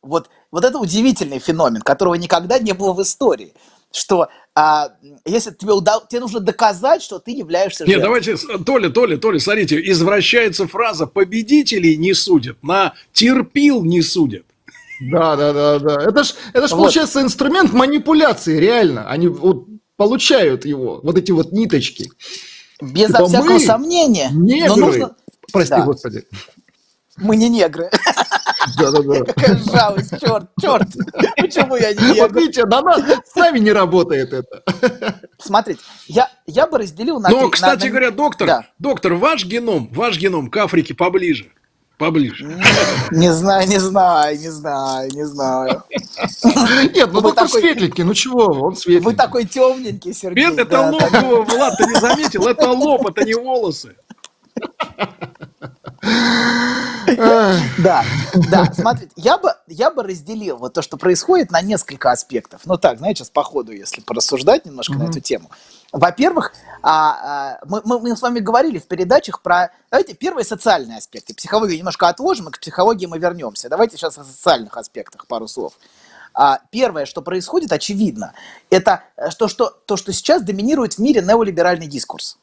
[0.00, 3.52] Вот, вот это удивительный феномен, которого никогда не было в истории.
[3.92, 4.92] Что а,
[5.24, 6.04] если тебе, удал...
[6.08, 8.04] тебе нужно доказать, что ты являешься Нет, жертвой.
[8.04, 14.44] давайте, с- Толя, Толя, Толя, смотрите, извращается фраза «победителей не судят», на «терпил не судят».
[15.00, 16.02] Да, да, да, да.
[16.04, 16.78] Это ж, это ж Вот.
[16.78, 19.08] получается инструмент манипуляции, реально.
[19.08, 22.10] Они вот получают его, вот эти вот ниточки.
[22.82, 24.28] Безо Типа всякого мы сомнения.
[24.32, 24.68] Негры.
[24.68, 25.16] Но нужно...
[25.52, 25.82] Прости, Да.
[25.84, 26.24] господи.
[27.16, 27.90] Мы не негры.
[28.78, 29.24] Да.
[29.24, 30.88] Какая жалость, черт, черт.
[31.36, 32.38] Почему я не Вот негр?
[32.38, 34.62] видите, на нас с нами не работает это.
[35.38, 38.66] Смотрите, я, я бы разделил на три- на- кстати на- говоря, доктор, Да.
[38.78, 41.50] доктор, ваш геном, ваш геном к Африке поближе.
[41.98, 42.46] поближе.
[43.10, 45.82] Не знаю, не знаю, не знаю, не знаю.
[46.94, 49.04] Нет, ну доктор светленький, ну чего, он светленький.
[49.04, 50.46] Вы такой темненький, Сергей.
[50.46, 51.02] Нет, это лоб,
[51.48, 53.96] Влад, ты не заметил, это лоб, это не волосы.
[57.78, 58.04] Да,
[58.50, 62.62] да, смотрите, я бы, я бы разделил вот то, что происходит, на несколько аспектов.
[62.66, 65.50] Ну так, знаете, сейчас по ходу, если порассуждать немножко на эту тему.
[65.92, 71.34] Во-первых, а, а, мы, мы с вами говорили в передачах про, давайте, первые социальные аспекты.
[71.34, 73.68] Психологию немножко отложим, и к психологии мы вернемся.
[73.68, 75.72] Давайте сейчас о социальных аспектах пару слов.
[76.32, 78.34] А, первое, что происходит, очевидно,
[78.70, 79.02] это
[79.38, 82.38] то что, то, что сейчас доминирует в мире неолиберальный дискурс.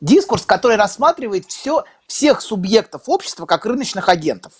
[0.00, 4.52] Дискурс, который рассматривает все, всех субъектов общества как рыночных агентов.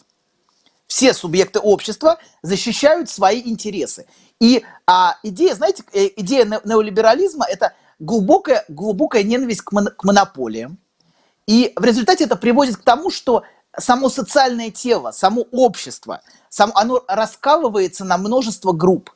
[0.86, 4.06] Все субъекты общества защищают свои интересы.
[4.40, 10.78] И а, идея, знаете, э, идея неолиберализма– это глубокая, глубокая ненависть к, мон, к монополиям.
[11.46, 13.44] И в результате это приводит к тому, что
[13.78, 19.10] само социальное тело, само общество, само, оно раскалывается на множество групп.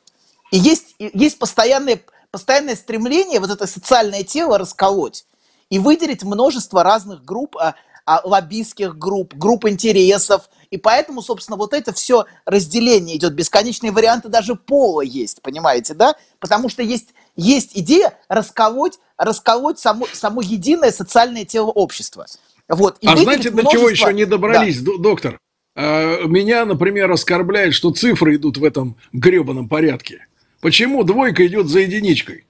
[0.51, 5.25] И есть, есть постоянное, постоянное стремление вот это социальное тело расколоть
[5.69, 7.75] и выделить множество разных групп, а,
[8.23, 10.49] лоббистских групп, групп интересов.
[10.71, 13.33] И поэтому, собственно, вот это все разделение идет.
[13.33, 16.15] Бесконечные варианты даже пола есть, понимаете, да?
[16.39, 22.25] Потому что есть, есть идея расколоть, расколоть само, само единое социальное тело общества.
[22.67, 23.63] Вот, и а знаете, множество...
[23.63, 24.91] до чего еще не добрались, да.
[24.99, 25.39] доктор?
[25.75, 30.27] А, меня, например, оскорбляет, что цифры идут в этом гребаном порядке.
[30.61, 32.45] Почему двойка идет за единичкой?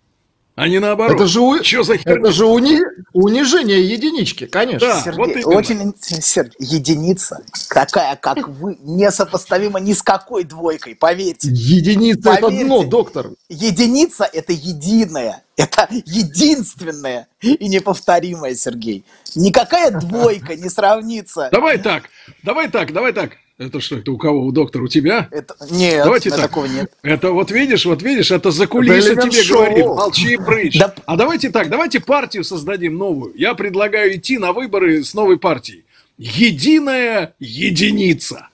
[0.60, 1.15] А не наоборот.
[1.15, 1.63] Это же, у...
[1.63, 2.82] Что за это же уни...
[3.13, 4.89] унижение единички, конечно.
[4.89, 11.48] Да, Сергей, вот очень Сергей, единица, такая, как вы, несопоставима ни с какой двойкой, поверьте.
[11.50, 13.30] Единица поверьте, это дно, доктор.
[13.48, 19.06] Единица это единое, это единственное и неповторимое, Сергей.
[19.36, 21.48] Никакая двойка не сравнится.
[21.54, 22.10] Давай так,
[22.43, 23.38] давай так, давай так.
[23.60, 24.45] Это что, это у кого?
[24.45, 24.84] У доктора?
[24.84, 25.28] У тебя?
[25.32, 25.54] Это...
[25.69, 26.39] Нет, Давайте так.
[26.43, 26.93] такого нет.
[27.04, 29.65] Это вот видишь, вот видишь, это за кулисы это тебе шоу.
[29.65, 30.80] говорит, молчи, прыщ.
[30.80, 30.95] Да.
[31.06, 33.34] А давайте так, давайте партию создадим новую.
[33.36, 35.84] Я предлагаю идти на выборы с новой партией.
[36.17, 38.48] Единая единица.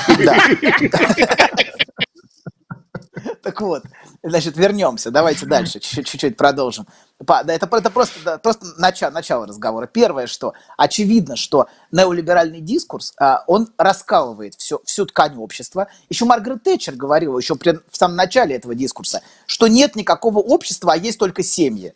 [3.44, 3.84] Так вот,
[4.24, 5.12] значит, вернемся.
[5.12, 6.88] Давайте дальше, чуть-чуть продолжим.
[7.20, 9.88] Это, это просто, просто начало, начало разговора.
[9.88, 15.88] Первое, что очевидно, что неолиберальный дискурс, а, он раскалывает всю, всю ткань общества.
[16.10, 20.94] Еще Маргарет Тэтчер говорила еще при, в самом начале этого дискурса, что нет никакого общества,
[20.94, 21.94] а есть только семьи.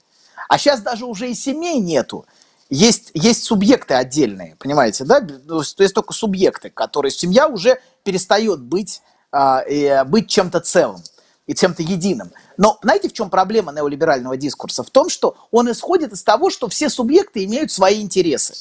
[0.50, 2.26] А сейчас даже уже и семей нету.
[2.70, 5.22] Есть, есть субъекты отдельные, понимаете, да?
[5.22, 7.12] То есть, есть только субъекты, которые...
[7.12, 11.02] Семья уже перестает быть, э, быть чем-то целым
[11.48, 12.32] и чем-то единым.
[12.58, 14.84] Но знаете, в чем проблема неолиберального дискурса?
[14.84, 18.54] В том, что он исходит из того, что все субъекты имеют свои интересы.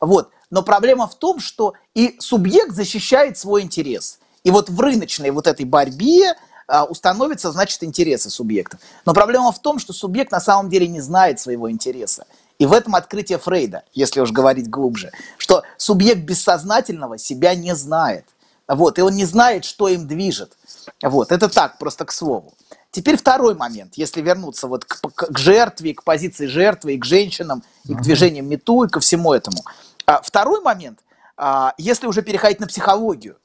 [0.00, 0.30] Вот.
[0.50, 4.18] Но проблема в том, что и субъект защищает свой интерес.
[4.44, 6.34] И вот в рыночной вот этой борьбе
[6.66, 8.80] а, установятся, значит, интересы субъектов.
[9.06, 12.26] Но проблема в том, что субъект на самом деле не знает своего интереса.
[12.58, 18.26] И в этом открытие Фрейда, если уж говорить глубже, что субъект бессознательного себя не знает.
[18.68, 20.56] Вот, и он не знает, что им движет.
[21.02, 22.54] Вот, это так, просто к слову.
[22.90, 27.04] Теперь второй момент, если вернуться вот к, к, к жертве, к позиции жертвы, и к
[27.04, 29.58] женщинам, и к движениям МИТУ, и ко всему этому.
[30.06, 31.00] А, второй момент,
[31.36, 33.36] а, если уже переходить на психологию,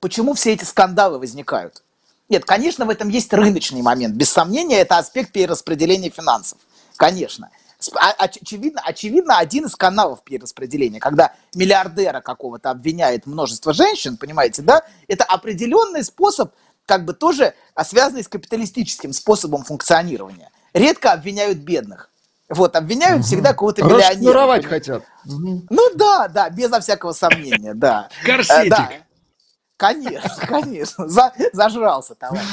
[0.00, 1.82] почему все эти скандалы возникают?
[2.28, 4.14] Нет, конечно, в этом есть рыночный момент.
[4.14, 6.58] Без сомнения, это аспект перераспределения финансов.
[6.96, 7.50] Конечно.
[7.94, 14.82] А, очевидно, очевидно, один из каналов перераспределения, когда миллиардера какого-то обвиняет множество женщин, понимаете, да,
[15.08, 16.52] это определенный способ
[16.86, 20.50] как бы тоже связанный с капиталистическим способом функционирования.
[20.72, 22.10] Редко обвиняют бедных.
[22.48, 23.26] Вот, обвиняют угу.
[23.26, 24.08] всегда кого-то миллионера.
[24.08, 25.02] Расшнуровать хотят.
[25.24, 28.08] Ну да, да, безо всякого сомнения, да.
[28.24, 28.70] Корсетик.
[28.70, 28.90] Да.
[29.76, 31.08] Конечно, конечно.
[31.08, 32.44] За, зажрался, товарищ.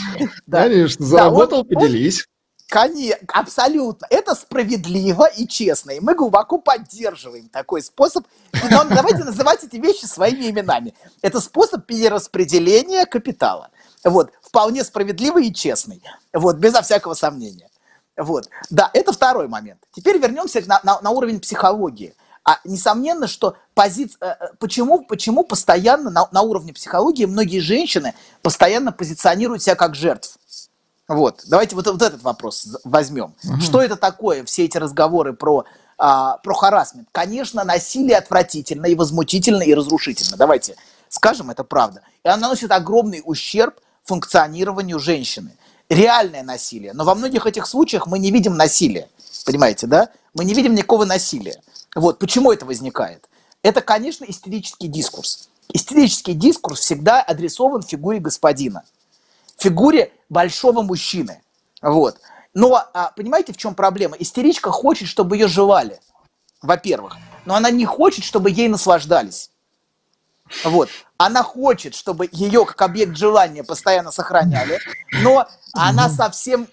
[0.48, 0.64] Да.
[0.64, 2.26] Конечно, заработал, да, поделись.
[2.68, 4.08] Конечно, абсолютно.
[4.10, 5.92] Это справедливо и честно.
[5.92, 8.26] И мы глубоко поддерживаем такой способ.
[8.72, 10.96] Но давайте называть эти вещи своими именами.
[11.22, 13.70] Это способ перераспределения капитала.
[14.04, 16.02] Вот, вполне справедливый и честный.
[16.34, 17.70] Вот, безо всякого сомнения.
[18.18, 18.50] Вот.
[18.70, 19.80] Да, это второй момент.
[19.92, 22.14] Теперь вернемся на, на, на уровень психологии.
[22.46, 24.18] А несомненно, что позиция...
[24.20, 29.96] Э, э, почему, почему постоянно на, на уровне психологии многие женщины постоянно позиционируют себя как
[29.96, 30.38] жертв?
[31.08, 31.42] Вот.
[31.48, 33.34] Давайте вот, вот этот вопрос возьмем.
[33.44, 33.62] Угу.
[33.62, 35.64] Что это такое, все эти разговоры про,
[35.98, 37.08] а, про харасмент?
[37.14, 40.38] Конечно, насилие отвратительно и возмутительно и разрушительно.
[40.38, 40.76] Давайте
[41.14, 42.02] скажем, это правда.
[42.24, 45.52] И оно наносит огромный ущерб функционированию женщины.
[45.90, 46.94] Реальное насилие.
[46.94, 49.10] Но во многих этих случаях мы не видим насилия.
[49.46, 50.10] Понимаете, да?
[50.34, 51.62] Мы не видим никакого насилия.
[51.96, 53.28] Вот почему это возникает?
[53.64, 55.50] это, конечно, истерический дискурс.
[55.70, 58.84] Истерический дискурс всегда адресован фигуре господина,
[59.58, 61.42] фигуре большого мужчины.
[61.82, 62.18] Вот.
[62.54, 64.18] Но а, понимаете, в чем проблема?
[64.18, 66.00] Истеричка хочет, чтобы ее жевали,
[66.62, 67.16] во-первых.
[67.46, 69.50] Но она не хочет, чтобы ей наслаждались.
[70.64, 70.90] Вот.
[71.18, 74.80] Она хочет, чтобы ее как объект желания постоянно сохраняли,
[75.22, 76.68] но она совсем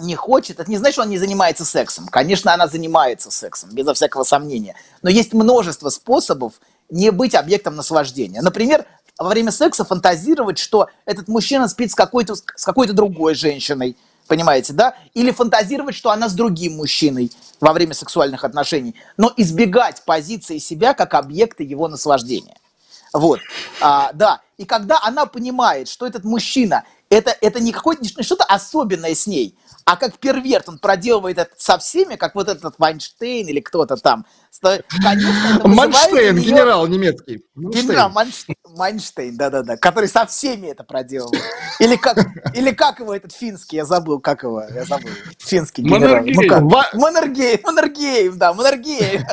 [0.00, 2.08] не хочет, это не значит, что она не занимается сексом.
[2.08, 4.74] Конечно, она занимается сексом, безо всякого сомнения.
[5.02, 6.54] Но есть множество способов
[6.90, 8.42] не быть объектом наслаждения.
[8.42, 8.84] Например,
[9.18, 13.96] во время секса фантазировать, что этот мужчина спит с какой-то, с какой-то другой женщиной,
[14.26, 14.96] понимаете, да?
[15.14, 18.96] Или фантазировать, что она с другим мужчиной во время сексуальных отношений.
[19.16, 22.56] Но избегать позиции себя как объекта его наслаждения.
[23.14, 23.40] Вот,
[23.80, 24.40] а, да.
[24.56, 29.26] И когда она понимает, что этот мужчина, это, это не какое-то не что-то особенное с
[29.26, 33.96] ней, а как перверт он проделывает это со всеми, как вот этот Вайнштейн или кто-то
[33.96, 34.26] там.
[34.60, 36.44] Конечно, Манштейн, ее...
[36.44, 37.44] генерал немецкий.
[37.54, 37.86] Манштейн.
[37.86, 41.42] Генерал Манштейн, Манштейн, да-да-да, который со всеми это проделывает.
[41.78, 42.18] Или как,
[42.54, 45.10] или как его этот финский, я забыл, как его, я забыл.
[45.38, 46.22] Финский генерал.
[46.24, 46.68] Маннергейм.
[46.68, 47.00] Ну,
[47.70, 49.24] Маннергейм, да, Маннергейм.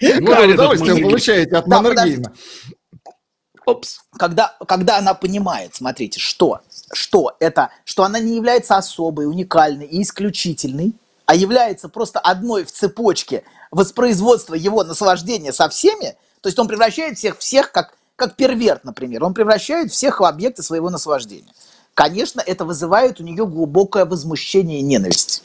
[0.00, 2.32] Какое удовольствие получаете от Маннергейма.
[3.66, 4.00] Опс.
[4.18, 6.60] Когда, когда она понимает, смотрите, что,
[6.92, 10.94] что это, что она не является особой, уникальной и исключительной,
[11.26, 17.18] а является просто одной в цепочке воспроизводства его наслаждения со всеми, то есть он превращает
[17.18, 21.52] всех, всех как, как перверт, например, он превращает всех в объекты своего наслаждения.
[21.94, 25.42] Конечно, это вызывает у нее глубокое возмущение и ненависть.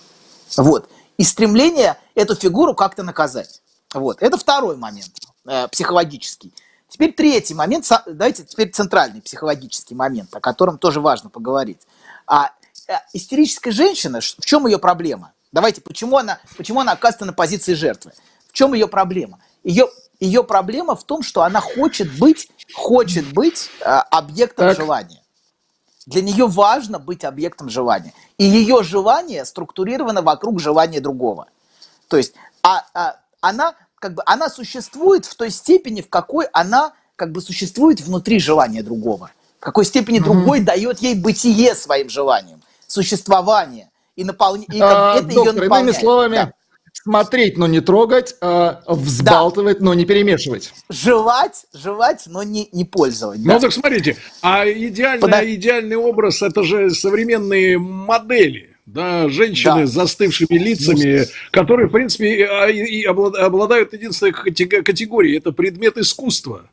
[0.57, 0.89] Вот.
[1.17, 3.61] И стремление эту фигуру как-то наказать.
[3.95, 4.21] Вот.
[4.21, 5.11] Это второй момент,
[5.45, 6.53] э, психологический.
[6.89, 11.81] Теперь третий момент, давайте теперь центральный психологический момент, о котором тоже важно поговорить.
[12.27, 12.51] А,
[12.87, 15.33] э, истерическая женщина, в чем ее проблема?
[15.51, 18.11] Давайте, почему она, почему она оказывается на позиции жертвы?
[18.47, 19.39] В чем ее проблема?
[19.63, 19.87] Ее,
[20.19, 24.77] ее проблема в том, что она хочет быть, хочет быть э, объектом так.
[24.77, 25.21] желания.
[26.05, 28.13] Для нее важно быть объектом желания.
[28.37, 31.47] И ее желание структурировано вокруг желания другого.
[32.09, 33.75] То есть а, а, она
[34.05, 38.83] как бы она существует в той степени, в какой она как бы существует внутри желания
[38.83, 39.31] другого.
[39.59, 40.23] В какой степени mm-hmm.
[40.23, 43.89] другой дает ей бытие своим желанием, существование.
[44.15, 44.57] И, напол...
[44.57, 45.87] и а, это доктор, ее наполняет.
[45.87, 46.53] Иными словами, да.
[46.93, 49.85] смотреть, но не трогать, а взбалтывать, да.
[49.85, 50.71] но не перемешивать.
[50.87, 53.39] Желать, желать, но не, не пользовать.
[53.39, 53.59] Ну да.
[53.59, 55.55] так смотрите, а идеальный, Подо...
[55.55, 59.87] идеальный образ это же современные модели да, женщины да.
[59.87, 66.65] с застывшими лицами, которые, в принципе, а, и обладают единственной категорией, это предмет искусства.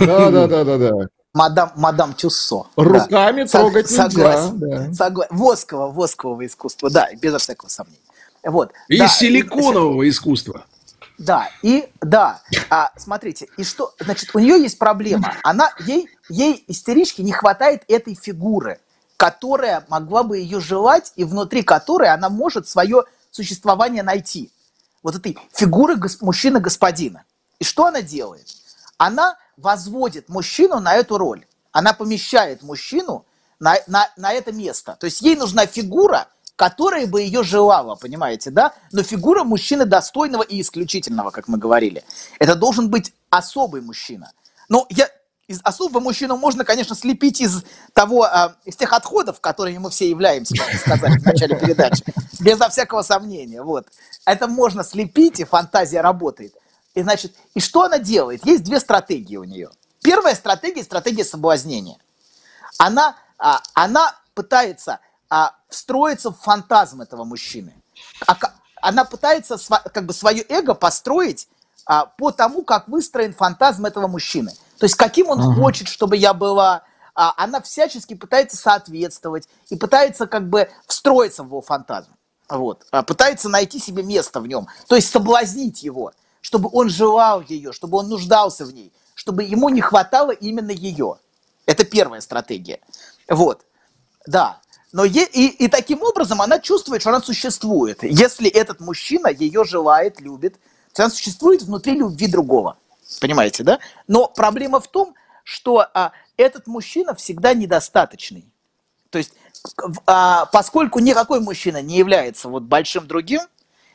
[0.00, 0.92] Да, да, да, да, да.
[1.34, 2.66] Мадам, мадам Тюссо.
[2.74, 3.48] Руками да.
[3.48, 4.54] трогать Согласен.
[4.54, 4.78] нельзя.
[4.88, 4.92] Да.
[4.94, 5.36] Согласен.
[5.36, 8.00] Воскового, воскового искусства, да, безо всякого сомнения.
[8.44, 8.72] Вот.
[8.88, 10.64] И да, силиконового и, искусства.
[11.18, 16.64] Да, и да, а, смотрите, и что, значит, у нее есть проблема, она, ей, ей
[16.68, 18.78] истерички не хватает этой фигуры,
[19.18, 24.50] которая могла бы ее желать и внутри которой она может свое существование найти.
[25.02, 27.24] Вот этой фигуры гос- мужчины-господина.
[27.58, 28.46] И что она делает?
[28.96, 31.46] Она возводит мужчину на эту роль.
[31.72, 33.26] Она помещает мужчину
[33.58, 34.96] на, на, на это место.
[34.98, 38.72] То есть ей нужна фигура, которая бы ее желала, понимаете, да?
[38.92, 42.04] Но фигура мужчины достойного и исключительного, как мы говорили.
[42.38, 44.32] Это должен быть особый мужчина.
[44.68, 45.08] Ну, я,
[45.48, 50.08] из особого мужчину можно, конечно, слепить из того, э, из тех отходов, которыми мы все
[50.08, 52.04] являемся, как вы сказали в начале передачи,
[52.38, 53.62] безо всякого сомнения.
[53.62, 53.86] Вот.
[54.26, 56.54] Это можно слепить, и фантазия работает.
[56.94, 58.44] И, значит, и что она делает?
[58.44, 59.70] Есть две стратегии у нее.
[60.02, 61.96] Первая стратегия– стратегия соблазнения.
[62.76, 67.74] Она, а, она пытается а, встроиться в фантазм этого мужчины.
[68.26, 68.36] А,
[68.82, 71.48] она пытается сва, как бы свое эго построить
[71.88, 75.60] а, по тому, как выстроен фантазм этого мужчины– то есть каким он uh-huh.
[75.60, 76.84] хочет, чтобы я была.
[77.14, 82.12] А, она всячески пытается соответствовать и пытается как бы встроиться в его фантазм.
[82.48, 82.86] Вот.
[82.92, 84.68] А, пытается найти себе место в нем.
[84.86, 89.68] То есть соблазнить его, чтобы он желал ее, чтобы он нуждался в ней, чтобы ему
[89.68, 91.16] не хватало именно ее.
[91.66, 92.80] Это первая стратегия.
[93.28, 93.62] Вот.
[94.26, 94.60] Да.
[94.92, 98.04] Но е- и, и таким образом она чувствует, что она существует.
[98.04, 100.56] Если этот мужчина ее желает, любит,
[100.98, 102.76] то она существует внутри любви другого.
[103.20, 103.78] Понимаете, да?
[104.08, 108.44] Но проблема в том, что а, этот мужчина всегда недостаточный.
[109.10, 109.30] То есть,
[110.06, 113.42] а, поскольку никакой мужчина не является вот большим другим,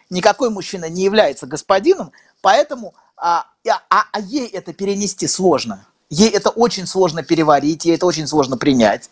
[0.10, 5.86] никакой мужчина не является господином, поэтому а, а, а ей это перенести сложно.
[6.10, 9.10] Ей это очень сложно переварить, ей это очень сложно принять.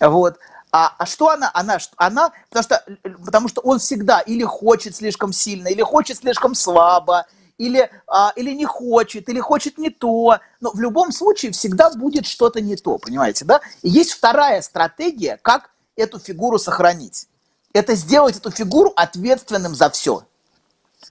[0.00, 0.38] Вот.
[0.70, 1.50] А, а что она?
[1.54, 2.84] Она, она потому, что,
[3.24, 8.52] потому что он всегда или хочет слишком сильно, или хочет слишком слабо, или, а, или
[8.52, 10.38] не хочет, или хочет не то.
[10.60, 13.60] Но в любом случае всегда будет что-то не то, понимаете, да?
[13.82, 17.28] И есть вторая стратегия, как эту фигуру сохранить.
[17.72, 20.24] Это сделать эту фигуру ответственным за все.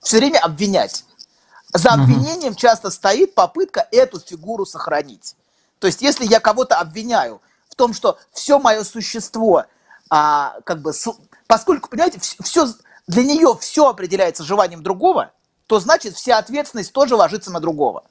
[0.01, 1.03] Все время обвинять.
[1.73, 5.35] За обвинением часто стоит попытка эту фигуру сохранить.
[5.79, 7.41] То есть, если я кого-то обвиняю
[7.77, 9.65] том, что все мое существо,
[10.09, 10.91] а, как бы,
[11.47, 12.67] поскольку, понимаете, все,
[13.07, 15.31] для нее все определяется желанием другого,
[15.67, 18.03] то значит вся ответственность тоже ложится на другого.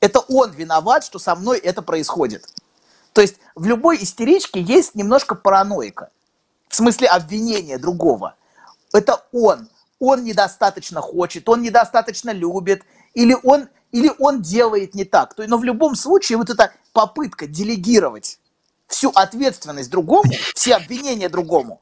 [0.00, 2.46] Это он виноват, что со мной это происходит.
[3.12, 6.10] То есть в любой истеричке есть немножко параноика.
[6.68, 8.36] В смысле обвинения другого.
[8.92, 9.68] Это он.
[9.98, 12.82] Он недостаточно хочет, он недостаточно любит,
[13.12, 15.34] или он, или он делает не так.
[15.36, 18.38] Но в любом случае вот эта попытка делегировать
[18.90, 21.80] всю ответственность другому, все обвинения другому,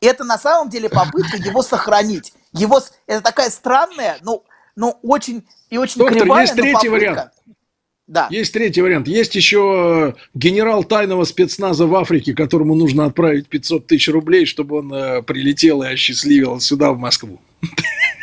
[0.00, 2.32] это на самом деле попытка его сохранить.
[2.52, 4.42] Его, это такая странная, но,
[4.74, 6.90] но очень и очень Доктор, кривая, есть третий попытка.
[6.90, 7.32] вариант.
[8.06, 8.28] Да.
[8.30, 9.08] Есть третий вариант.
[9.08, 14.94] Есть еще генерал тайного спецназа в Африке, которому нужно отправить 500 тысяч рублей, чтобы он
[14.94, 17.40] э, прилетел и осчастливил сюда, в Москву.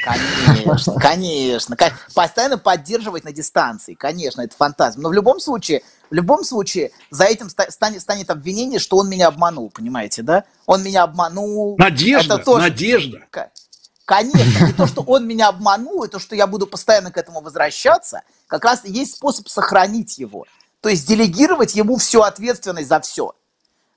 [0.05, 1.77] Конечно, конечно.
[2.13, 5.01] Постоянно поддерживать на дистанции, конечно, это фантазм.
[5.01, 9.27] Но в любом случае, в любом случае, за этим станет, станет обвинение, что он меня
[9.27, 10.43] обманул, понимаете, да?
[10.65, 11.75] Он меня обманул.
[11.77, 12.61] Надежда, это тоже...
[12.63, 13.21] надежда.
[14.05, 17.41] Конечно, и то, что он меня обманул, и то, что я буду постоянно к этому
[17.41, 20.45] возвращаться, как раз и есть способ сохранить его.
[20.81, 23.33] То есть делегировать ему всю ответственность за все.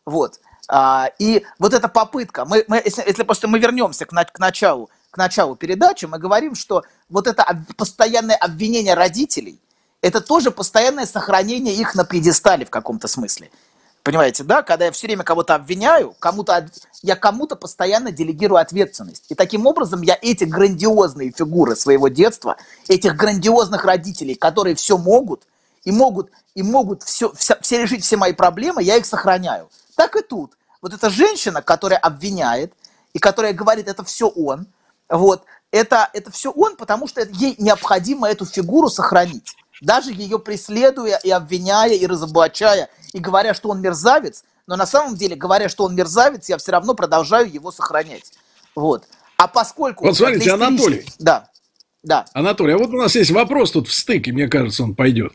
[0.05, 0.39] Вот.
[0.69, 4.39] А, и вот эта попытка, мы, мы, если, если просто мы вернемся к, на, к,
[4.39, 7.45] началу, к началу передачи, мы говорим, что вот это
[7.77, 9.61] постоянное обвинение родителей,
[10.03, 13.51] это тоже постоянное сохранение их на пьедестале в каком-то смысле.
[14.03, 14.62] Понимаете, да?
[14.62, 16.68] Когда я все время кого-то обвиняю, кому-то,
[17.03, 19.24] я кому-то постоянно делегирую ответственность.
[19.28, 25.42] И таким образом я эти грандиозные фигуры своего детства, этих грандиозных родителей, которые все могут,
[25.82, 29.68] и могут, и могут все, все, все решить все мои проблемы, я их сохраняю.
[29.97, 30.53] Так и тут.
[30.80, 32.72] Вот эта женщина, которая обвиняет,
[33.12, 34.68] и которая говорит, это все он,
[35.09, 41.18] вот, это, это все он, потому что ей необходимо эту фигуру сохранить даже ее преследуя
[41.22, 45.85] и обвиняя, и разоблачая, и говоря, что он мерзавец, но на самом деле, говоря, что
[45.85, 48.33] он мерзавец, я все равно продолжаю его сохранять.
[48.74, 49.05] Вот.
[49.37, 50.05] А поскольку...
[50.05, 51.05] Вот смотрите, Анатолий.
[51.18, 51.49] Да,
[52.03, 52.24] да.
[52.33, 55.33] Анатолий, а вот у нас есть вопрос тут в стыке, мне кажется, он пойдет.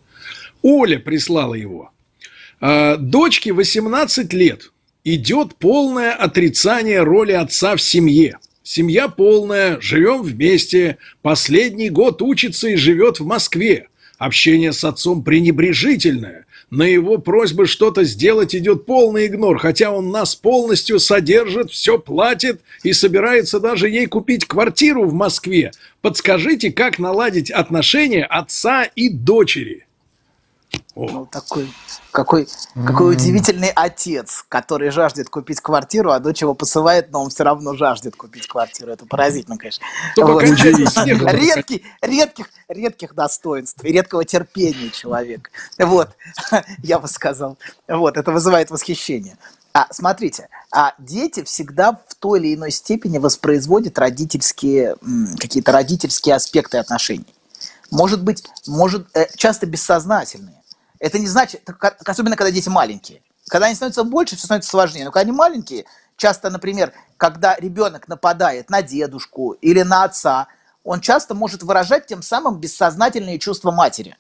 [0.62, 1.92] Оля прислала его.
[2.60, 4.72] А, дочке 18 лет.
[5.04, 8.38] Идет полное отрицание роли отца в семье.
[8.62, 10.98] Семья полная, живем вместе.
[11.24, 13.88] Последний год учится и живет в Москве.
[14.22, 16.46] Общение с отцом пренебрежительное.
[16.70, 22.62] На его просьбы что-то сделать идет полный игнор, хотя он нас полностью содержит, все платит
[22.84, 25.72] и собирается даже ей купить квартиру в Москве.
[26.04, 29.88] Подскажите, как наладить отношения отца и дочери?
[30.96, 31.72] Ну, такой,
[32.12, 32.48] какой,
[32.86, 37.76] какой удивительный отец, который жаждет купить квартиру, а дочь его посылает, но он все равно
[37.76, 38.92] жаждет купить квартиру.
[38.92, 39.86] Это поразительно, конечно.
[40.18, 40.44] Вот.
[40.44, 45.52] Редкий, редких, редких достоинств и редкого терпения человек.
[45.80, 46.10] Вот,
[46.84, 47.58] я бы сказал.
[47.88, 49.38] Вот, это вызывает восхищение.
[49.74, 54.98] А, смотрите, а дети всегда в той или иной степени воспроизводят родительские,
[55.40, 57.34] какие-то родительские аспекты отношений.
[57.90, 60.61] Может быть, может, э, часто бессознательные.
[61.02, 61.68] Это не значит,
[62.06, 63.24] особенно когда дети маленькие.
[63.48, 65.04] Когда они становятся больше, все становится сложнее.
[65.04, 65.86] Но когда они маленькие,
[66.16, 70.48] часто, например, когда ребенок нападает на дедушку или на отца,
[70.84, 74.16] он часто может выражать тем самым бессознательные чувства матери.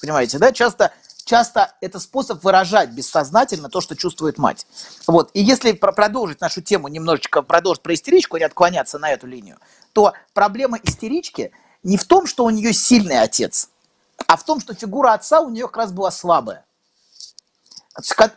[0.00, 0.52] Понимаете, да?
[0.52, 0.92] Часто,
[1.24, 4.68] часто это способ выражать бессознательно то, что чувствует мать.
[5.08, 5.30] Вот.
[5.34, 9.58] И если продолжить нашу тему, немножечко продолжить про истеричку, не отклоняться на эту линию,
[9.92, 11.50] то проблема истерички
[11.82, 13.68] не в том, что у нее сильный отец–
[14.26, 16.64] а в том, что фигура отца у нее как раз была слабая.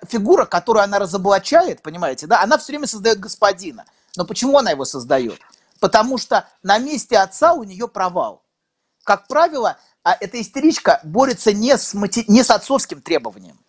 [0.07, 3.85] Фигура, которую она разоблачает, понимаете, да, она все время создает господина.
[4.17, 5.39] Но почему она его создает?
[5.79, 8.41] Потому что на месте отца у нее провал.
[9.03, 12.25] Как правило, а эта истеричка борется не с, мати...
[12.27, 13.59] не с отцовским требованием.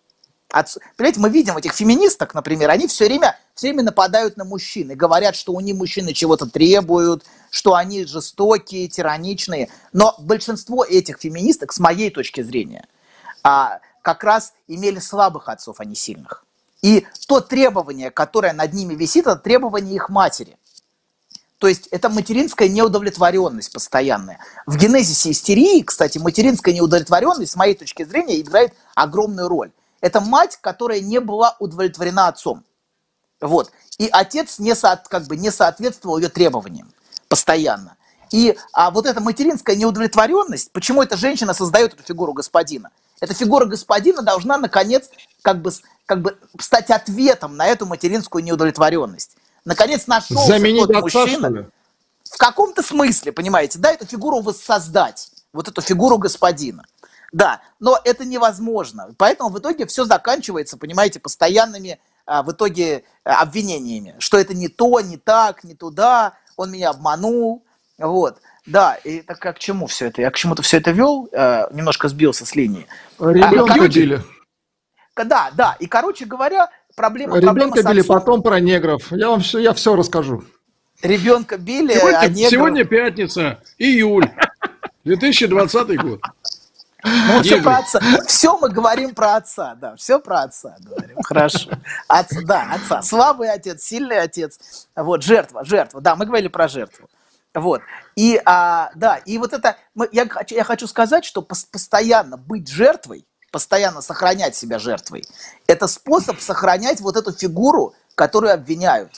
[0.49, 0.77] От...
[0.95, 4.95] Понимаете, мы видим этих феминисток, например, они все время, все время нападают на мужчин и
[4.95, 9.69] говорят, что у них мужчины чего-то требуют, что они жестокие, тираничные.
[9.91, 12.87] Но большинство этих феминисток, с моей точки зрения,
[13.43, 16.45] а, как раз имели слабых отцов, а не сильных.
[16.81, 20.57] И то требование, которое над ними висит, это требование их матери.
[21.57, 24.39] То есть это материнская неудовлетворенность постоянная.
[24.65, 29.71] В генезисе истерии, кстати, материнская неудовлетворенность, с моей точки зрения, играет огромную роль.
[30.01, 32.63] Это мать, которая не была удовлетворена отцом.
[33.41, 33.71] Вот.
[33.97, 36.91] И отец не, со, как бы не соответствовал ее требованиям
[37.27, 37.95] постоянно.
[38.31, 42.89] И а вот эта материнская неудовлетворенность, почему эта женщина создает эту фигуру господина?
[43.19, 45.09] Эта фигура господина должна, наконец,
[45.41, 45.71] как бы,
[46.05, 49.37] как бы стать ответом на эту материнскую неудовлетворенность.
[49.65, 51.69] Наконец нашелся Заменить тот отца, мужчина.
[52.23, 56.85] В каком-то смысле, понимаете, да, эту фигуру воссоздать, вот эту фигуру господина.
[57.31, 59.13] Да, но это невозможно.
[59.17, 64.67] Поэтому в итоге все заканчивается, понимаете, постоянными а, в итоге а, обвинениями, что это не
[64.69, 67.63] то, не так, не туда, он меня обманул,
[67.97, 68.37] вот.
[68.65, 70.21] Да, и так а к чему все это?
[70.21, 72.85] Я к чему-то все это вел, э, немножко сбился с линии.
[73.17, 74.21] Ребенка короче, били.
[75.15, 77.39] Да, да, и, короче говоря, проблема...
[77.39, 79.09] проблема Ребенка со били, потом про негров.
[79.11, 80.43] Я вам все, я все расскажу.
[81.01, 84.29] Ребенка били, Сегодня, а негры- сегодня пятница, июль,
[85.05, 86.21] 2020 год.
[87.27, 87.99] Ну, все про отца.
[88.27, 91.17] Все мы говорим про отца, да, все про отца говорим.
[91.23, 91.69] Хорошо.
[92.07, 93.01] Отца, да, отца.
[93.01, 94.87] Слабый отец, сильный отец.
[94.95, 96.01] Вот, жертва, жертва.
[96.01, 97.09] Да, мы говорили про жертву.
[97.53, 97.81] Вот.
[98.15, 102.37] И, а, да, и вот это, мы- я, хочу, я хочу сказать, что пос- постоянно
[102.37, 105.23] быть жертвой, постоянно сохранять себя жертвой,
[105.65, 109.11] это способ сохранять вот эту фигуру, которую обвиняют.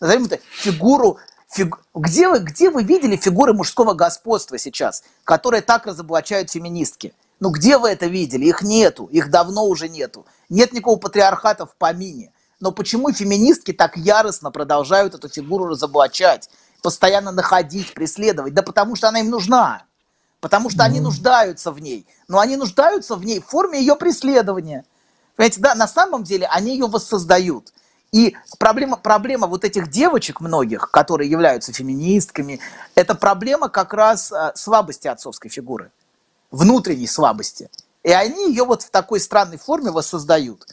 [0.00, 1.18] Назовем это фигуру,
[1.56, 7.14] фиг- Где, вы, где вы видели фигуры мужского господства сейчас, которые так разоблачают феминистки?
[7.40, 8.46] Ну где вы это видели?
[8.46, 10.26] Их нету, их давно уже нету.
[10.48, 12.32] Нет никакого патриархата в помине.
[12.60, 16.48] Но почему феминистки так яростно продолжают эту фигуру разоблачать,
[16.82, 18.54] постоянно находить, преследовать?
[18.54, 19.82] Да потому что она им нужна.
[20.40, 22.06] Потому что они нуждаются в ней.
[22.28, 24.84] Но они нуждаются в ней в форме ее преследования.
[25.36, 27.72] Понимаете, да, на самом деле они ее воссоздают.
[28.12, 32.60] И проблема, проблема вот этих девочек многих, которые являются феминистками,
[32.94, 35.90] это проблема как раз э, слабости отцовской фигуры,
[36.50, 37.70] внутренней слабости.
[38.02, 40.66] И они ее вот в такой странной форме воссоздают.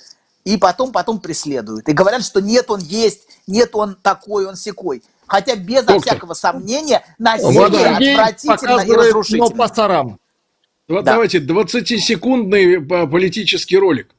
[0.43, 1.87] И потом, потом преследуют.
[1.87, 5.01] И говорят, что нет, он есть, нет, он такой, он секой.
[5.25, 6.01] Хотя безо Доктор.
[6.01, 9.49] всякого сомнения насилие отвратительно и показывает, но разрушительно.
[9.51, 10.19] по сорам.
[10.87, 11.13] Вот Да.
[11.13, 14.09] давайте 20-секундный э, политический ролик.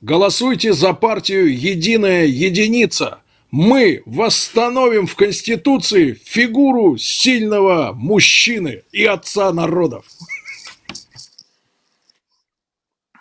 [0.00, 3.20] Голосуйте за партию «Единая единица».
[3.50, 10.04] Мы восстановим в Конституции фигуру сильного мужчины и отца народов.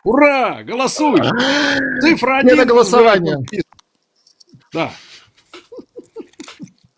[0.03, 0.63] Ура!
[0.63, 1.21] Голосуй!
[2.01, 3.37] Цифра Не на голосование.
[4.73, 4.91] Да.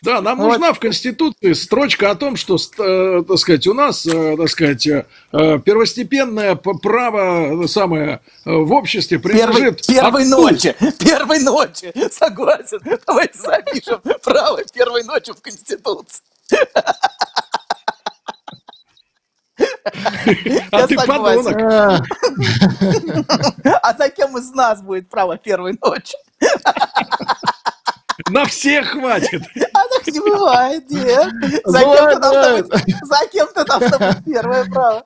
[0.08, 0.48] Да, нам Вот.
[0.54, 4.88] нужна в Конституции строчка о том, что, э, так сказать, у нас, э, так сказать,
[4.88, 5.04] э,
[5.34, 10.42] первостепенное право самое в обществе Первой, принадлежит первой отцу.
[10.42, 12.80] ночи, первой ночи, согласен.
[13.06, 16.24] Давайте запишем право первой ночи в Конституции.
[20.72, 21.44] А Я ты согласен.
[21.44, 22.06] подонок.
[23.82, 26.16] А за кем из нас будет право первой ночи?
[28.30, 29.42] На всех хватит.
[29.74, 31.32] А так не бывает, нет.
[31.66, 32.68] За Бывает, кем-то должно бывает.
[32.68, 35.04] быть, за кем-то должно быть первое право.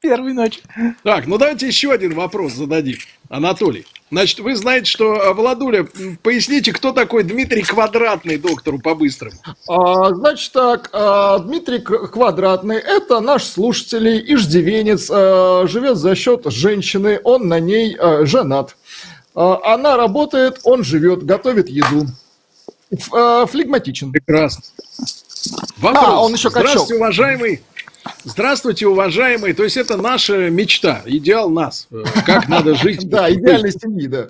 [0.00, 0.60] Первой ночи.
[1.02, 2.96] Так, ну давайте еще один вопрос зададим.
[3.28, 3.86] Анатолий.
[4.10, 5.86] Значит, вы знаете, что, э, Владуля,
[6.22, 9.36] поясните, кто такой Дмитрий Квадратный доктору по-быстрому?
[9.68, 17.20] а, Значит так, а, Дмитрий Квадратный– это наш слушатель, иждивенец, а, живет за счет женщины,
[17.22, 18.76] он на ней а, женат.
[19.34, 22.06] А, Она работает, он живет, готовит еду.
[23.12, 24.12] А, Флегматичен.
[24.12, 24.62] Прекрасно.
[25.78, 26.04] Вопрос.
[26.06, 26.68] А, он еще качок.
[26.70, 27.60] Здравствуйте, уважаемый.
[28.24, 29.52] Здравствуйте, уважаемый.
[29.52, 31.86] То есть это наша мечта, идеал нас.
[31.90, 33.00] Э, Как надо жить.
[33.08, 34.28] Да, идеальной семьи, да.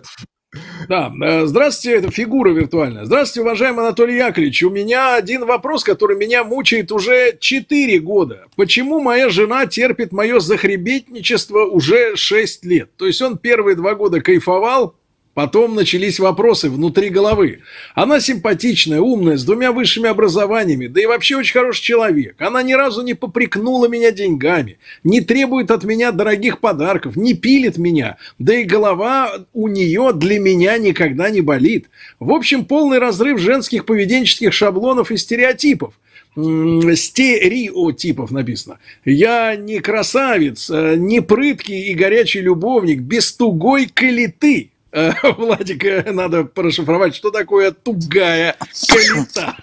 [0.88, 3.04] Да, э, здравствуйте, это фигура виртуальная.
[3.04, 4.62] Здравствуйте, уважаемый Анатолий Яковлевич.
[4.64, 8.46] У меня один вопрос, который меня мучает уже 4 года.
[8.56, 12.90] Почему моя жена терпит мое захребетничество уже 6 лет?
[12.96, 14.96] То есть он первые два года кайфовал,
[15.32, 17.60] Потом начались вопросы внутри головы.
[17.94, 22.34] Она симпатичная, умная, с двумя высшими образованиями, да и вообще очень хороший человек.
[22.40, 27.78] Она ни разу не попрекнула меня деньгами, не требует от меня дорогих подарков, не пилит
[27.78, 31.90] меня, да и голова у нее для меня никогда не болит.
[32.18, 35.94] В общем, полный разрыв женских поведенческих шаблонов и стереотипов.
[36.34, 38.78] Стереотипов написано.
[39.04, 44.69] Я не красавец, э, не прыткий и горячий любовник, без тугой калиты.
[44.92, 48.56] Э, Владик, э, надо расшифровать, что такое тугая
[48.88, 49.56] калита.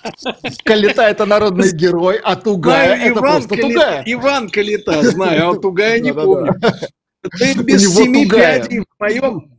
[0.64, 4.04] Калита– это народный герой, а тугая это просто Калита, тугая.
[4.06, 6.56] Иван Калита, знаю, а тугая не помню.
[7.38, 9.52] Ты без семи пядей в моем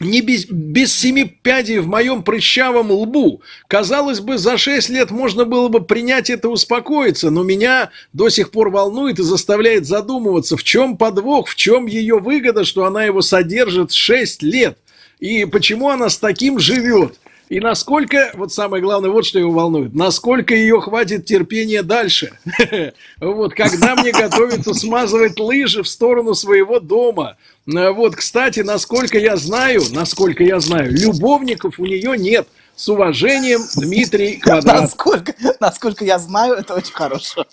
[0.00, 3.42] не без, без семи пядей в моем прыщавом лбу.
[3.68, 8.28] Казалось бы, за шесть лет можно было бы принять это и успокоиться, но меня до
[8.28, 13.04] сих пор волнует и заставляет задумываться, в чем подвох, в чем ее выгода, что она
[13.04, 14.78] его содержит шесть лет,
[15.24, 17.14] и почему она с таким живет.
[17.48, 22.32] И насколько, вот самое главное, вот что его волнует, насколько ее хватит терпения дальше.
[23.20, 27.38] Вот, когда мне готовится смазывать лыжи в сторону своего дома.
[27.64, 32.46] Вот, кстати, насколько я знаю, насколько я знаю, любовников у нее нет.
[32.76, 34.82] С уважением, Дмитрий Квадрат.
[34.82, 37.46] Насколько, насколько я знаю, это очень хорошо.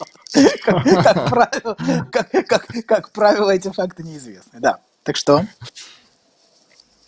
[0.63, 1.78] Как, как, правило,
[2.11, 4.59] как, как, как правило, эти факты неизвестны.
[4.59, 4.80] Да.
[5.03, 5.45] Так что?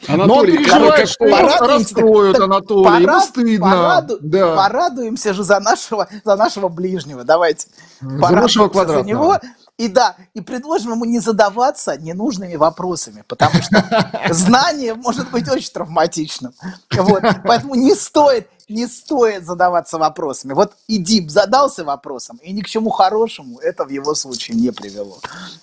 [0.08, 3.72] Но он переживает, что его раскроют, Анатолий, порад, ему стыдно.
[3.72, 4.56] Пораду, да.
[4.56, 7.68] Порадуемся же за нашего, за нашего ближнего, давайте.
[8.02, 9.02] За нашего квадрата.
[9.02, 9.40] За него,
[9.78, 13.84] и да, и предложим ему не задаваться ненужными вопросами, потому что
[14.30, 16.54] знание может быть очень травматичным.
[16.92, 17.24] Вот.
[17.44, 20.54] Поэтому не стоит, не стоит задаваться вопросами.
[20.54, 25.18] Вот Идип задался вопросом, и ни к чему хорошему это в его случае не привело.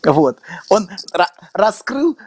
[0.04, 0.38] Вот.
[0.68, 0.88] Он
[1.52, 2.18] раскрыл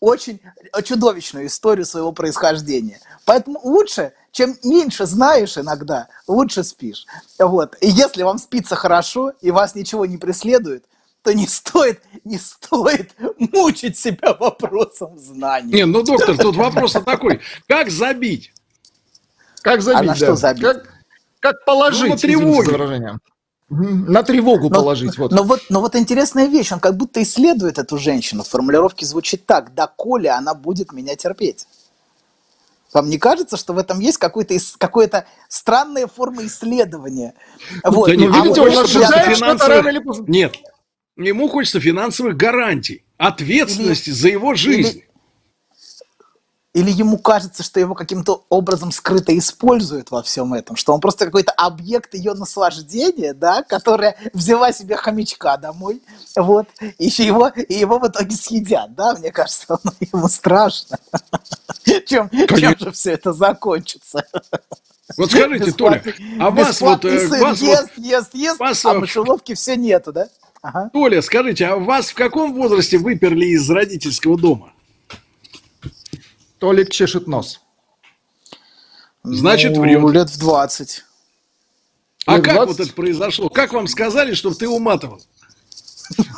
[0.00, 0.40] очень
[0.82, 3.00] чудовищную историю своего происхождения.
[3.24, 7.06] Поэтому лучше, чем меньше знаешь иногда, лучше спишь.
[7.38, 7.76] Вот.
[7.80, 10.84] И если вам спится хорошо, и вас ничего не преследует,
[11.22, 15.72] то не стоит, не стоит мучить себя вопросом знаний.
[15.72, 17.40] Не, ну, доктор, тут вопрос такой.
[17.66, 18.52] Как забить?
[19.62, 20.16] Как забить, а на да.
[20.16, 20.62] что забить?
[20.62, 20.94] Как,
[21.40, 22.70] как положить, ну, на тревогу.
[23.74, 25.18] На тревогу но, положить.
[25.18, 25.32] Вот.
[25.32, 28.42] Но, вот, но вот интересная вещь, он как будто исследует эту женщину.
[28.42, 31.66] В формулировке звучит так, да коли она будет меня терпеть.
[32.92, 35.10] Вам не кажется, что в этом есть какое-то какое
[35.48, 37.34] странная форма исследования?
[37.82, 38.06] Вот.
[38.08, 40.28] Да не, а видите, он ожидает, финансовых...
[40.28, 40.54] Нет,
[41.16, 44.98] ему хочется финансовых гарантий, ответственности или, за его жизнь.
[44.98, 45.08] Или,
[46.74, 51.24] или ему кажется, что его каким-то образом скрыто используют во всем этом, что он просто
[51.24, 56.02] какой-то объект ее наслаждения, да, которая взяла себе хомячка домой,
[56.34, 56.66] вот,
[56.98, 60.98] и его, и его в итоге съедят, да, мне кажется, ну, ему страшно.
[62.06, 64.26] Чем, чем же все это закончится?
[65.18, 66.02] Вот скажите, Толя,
[66.40, 67.04] а вас вот...
[67.04, 70.28] Э, вас ест, ест, ест, вас, а мышеловки все нету, да?
[70.94, 74.73] Толя, скажите, а вас в каком возрасте выперли из родительского дома?
[76.64, 77.60] Толик чешет нос.
[79.22, 80.14] Значит, ну, врет.
[80.14, 81.04] лет в 20.
[82.24, 82.78] А лет как 20?
[82.78, 83.50] вот это произошло?
[83.50, 85.20] Как вам сказали, чтобы ты уматывал?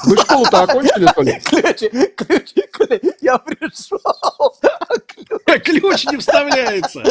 [0.05, 1.41] Вы школу-то окончили, Толя?
[1.45, 4.01] Ключи, ключи, ключи, я пришел.
[5.07, 5.63] Ключ...
[5.63, 7.05] ключ не вставляется.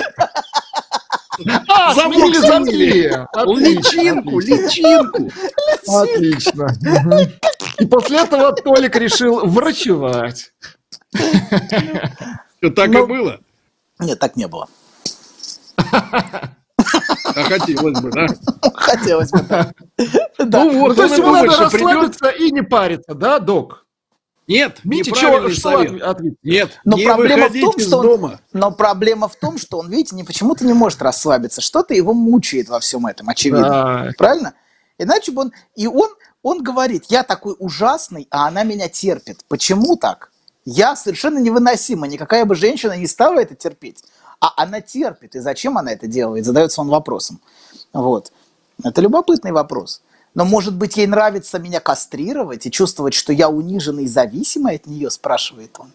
[1.70, 3.14] А, замок замки.
[3.46, 5.32] Личинку, личинку.
[5.88, 6.68] Отлично.
[7.80, 10.52] И после этого Толик решил врачевать.
[12.72, 13.40] Так и было?
[14.00, 14.68] Нет, так не было.
[15.78, 18.28] А хотелось бы, да?
[18.74, 19.72] Хотелось бы, да.
[20.40, 23.86] Ну вот, то есть ему надо расслабиться и не париться, да, док?
[24.48, 26.38] Нет, Митя, что, что ответить?
[26.44, 28.40] Нет, но не проблема в том, что он, дома.
[28.54, 31.62] Но проблема в том, что он, видите, не почему-то не может расслабиться.
[31.62, 33.70] Что-то его мучает во всем этом, очевидно.
[33.70, 34.12] Да.
[34.18, 34.54] Правильно?
[35.00, 35.52] Иначе бы он...
[35.76, 36.10] И он,
[36.44, 39.44] он говорит, я такой ужасный, а она меня терпит.
[39.48, 40.32] Почему так?
[40.66, 42.08] Я совершенно невыносима.
[42.08, 44.04] Никакая бы женщина не стала это терпеть.
[44.40, 45.36] А она терпит.
[45.36, 46.46] И зачем она это делает?
[46.46, 47.40] Задается он вопросом.
[47.94, 48.32] Вот.
[48.84, 50.02] Это любопытный вопрос.
[50.34, 54.86] Но, может быть, ей нравится меня кастрировать и чувствовать, что я униженный и зависимый от
[54.86, 55.92] нее, спрашивает он.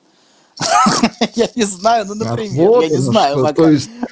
[1.34, 3.46] Я не знаю, ну, например, я не знаю.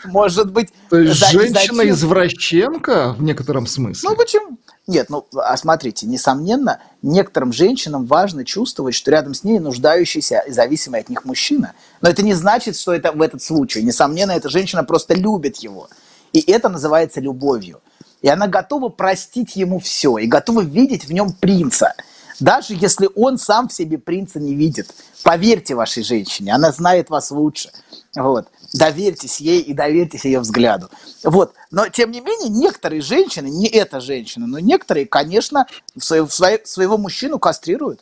[0.06, 0.72] Может быть...
[0.88, 4.08] То есть женщина-извращенка в некотором смысле?
[4.08, 4.57] Ну, почему?
[4.88, 10.50] Нет, ну, а смотрите, несомненно, некоторым женщинам важно чувствовать, что рядом с ней нуждающийся и
[10.50, 11.74] зависимый от них мужчина.
[12.00, 13.82] Но это не значит, что это в этот случай.
[13.82, 15.90] Несомненно, эта женщина просто любит его.
[16.32, 17.82] И это называется любовью.
[18.22, 21.92] И она готова простить ему все, и готова видеть в нем принца.
[22.40, 24.94] Даже если он сам в себе принца не видит.
[25.22, 27.70] Поверьте вашей женщине, она знает вас лучше.
[28.14, 30.90] Вот доверьтесь ей и доверьтесь ее взгляду.
[31.24, 31.54] Вот.
[31.70, 35.66] Но, тем не менее, некоторые женщины, не эта женщина, но некоторые, конечно,
[35.98, 36.28] своего,
[36.64, 38.00] своего мужчину кастрируют.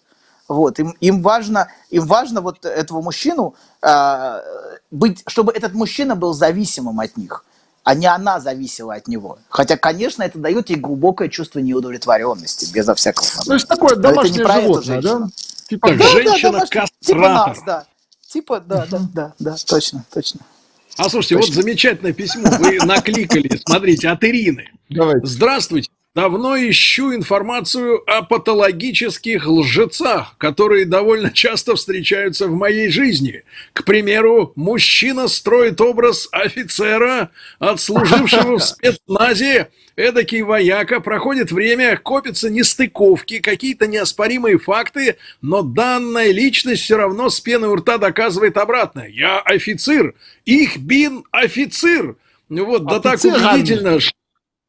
[0.48, 4.40] Вот, им, им, важно, им важно вот этого мужчину э,
[4.92, 7.44] быть, чтобы этот мужчина был зависимым от них,
[7.86, 9.38] а не она зависела от него.
[9.48, 13.28] Хотя, конечно, это дает ей глубокое чувство неудовлетворенности, безо всякого.
[13.44, 15.28] То есть такое домашнее животное, да?
[15.68, 16.90] Типа да, женщина-кастратор.
[16.90, 17.86] Да, типа нас, да.
[18.26, 20.40] Типа, да, да, да, да, точно, точно.
[20.96, 21.54] А слушайте, Точно.
[21.54, 24.68] вот замечательное письмо вы накликали, смотрите, от Ирины.
[24.88, 25.24] Давайте.
[25.24, 25.90] Здравствуйте.
[26.16, 33.44] Давно ищу информацию о патологических лжецах, которые довольно часто встречаются в моей жизни.
[33.74, 43.40] К примеру, мужчина строит образ офицера, отслужившего в спецназе, эдакий вояка, проходит время, копятся нестыковки,
[43.40, 49.08] какие-то неоспоримые факты, но данная личность все равно с пеной у рта доказывает обратное.
[49.08, 50.14] Я офицер,
[50.46, 52.16] их бин офицер,
[52.48, 54.00] вот, да так убедительно,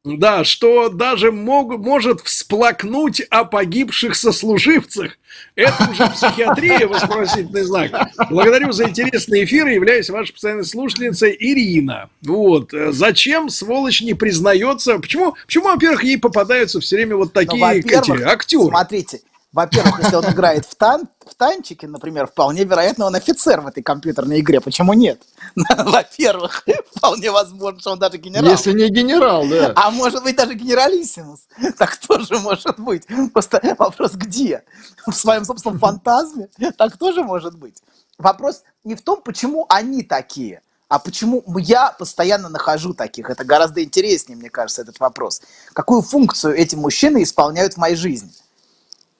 [0.04, 5.18] да, что даже мог, может всплакнуть о погибших сослуживцах.
[5.54, 8.10] Это уже психиатрия, вопросительный знак.
[8.30, 12.08] Благодарю за интересный эфир, являюсь вашей постоянной слушательницей Ирина.
[12.22, 12.70] Вот.
[12.72, 14.98] Зачем сволочь не признается?
[14.98, 18.68] Почему, почему во-первых, ей попадаются все время вот такие ну, эти, актеры?
[18.68, 19.20] Смотрите,
[19.52, 23.82] во-первых, если он играет в, тан в танчике, например, вполне вероятно, он офицер в этой
[23.82, 24.60] компьютерной игре.
[24.60, 25.22] Почему нет?
[25.54, 28.50] Во-первых, вполне возможно, что он даже генерал.
[28.50, 29.72] Если не генерал, да.
[29.74, 31.48] А может быть, даже генералиссимус.
[31.78, 33.04] Так тоже может быть.
[33.32, 34.64] Просто вопрос где?
[35.06, 36.48] В своем собственном фантазме?
[36.76, 37.82] Так тоже может быть.
[38.18, 43.30] Вопрос не в том, почему они такие, а почему я постоянно нахожу таких?
[43.30, 45.40] Это гораздо интереснее, мне кажется, этот вопрос.
[45.72, 48.30] Какую функцию эти мужчины исполняют в моей жизни?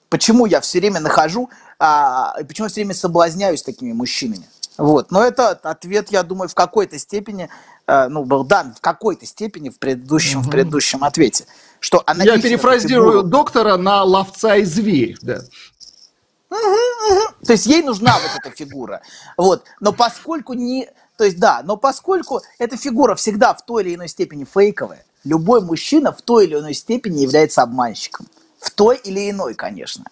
[0.09, 1.49] Почему я все время нахожу,
[1.79, 4.45] а, почему я все время соблазняюсь такими мужчинами.
[4.77, 5.11] Вот.
[5.11, 7.49] Но это ответ, я думаю, в какой-то степени,
[7.85, 10.47] э, ну, был дан в какой-то степени в предыдущем, угу.
[10.47, 11.45] в предыдущем ответе.
[11.81, 13.27] Что я перефразирую фигуру...
[13.27, 15.17] доктора на ловца и зверь.
[15.21, 15.41] Да.
[16.49, 17.45] Угу, угу.
[17.45, 19.01] То есть ей нужна вот эта фигура.
[19.37, 19.65] Вот.
[19.81, 20.89] Но поскольку не...
[21.17, 25.61] То есть да, но поскольку эта фигура всегда в той или иной степени фейковая, любой
[25.61, 28.27] мужчина в той или иной степени является обманщиком.
[28.61, 30.05] В той или иной, конечно.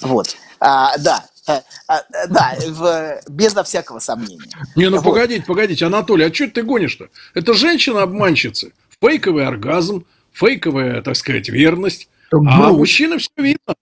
[0.00, 0.36] Вот.
[0.58, 4.50] А, да, а, а, да, в, безо всякого сомнения.
[4.76, 5.04] Не, ну вот.
[5.04, 7.08] погодите, погодите, Анатолий, а что ты гонишь-то?
[7.34, 8.68] Это женщина-обманщица.
[9.00, 12.08] Фейковый оргазм, фейковая, так сказать, верность.
[12.32, 13.74] А мужчина все видно.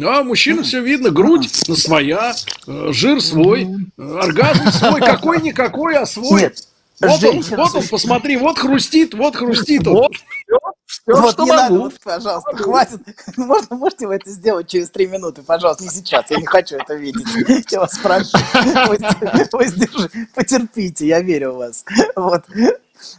[0.00, 2.32] А мужчина все видно, грудь своя,
[2.68, 6.42] э, жир свой, оргазм свой, какой-никакой, а свой.
[6.42, 6.67] Нет,
[7.00, 9.94] вот он, вот он, посмотри, вот хрустит, вот хрустит он.
[9.94, 10.12] Вот,
[10.86, 11.84] все, вот что не могу.
[11.84, 13.00] надо, пожалуйста, хватит.
[13.36, 16.94] Можно, можете вы это сделать через три минуты, пожалуйста, не сейчас, я не хочу это
[16.94, 17.26] видеть.
[17.70, 18.38] Я вас прошу,
[20.34, 21.84] потерпите, я верю в вас.
[22.16, 22.44] Вот.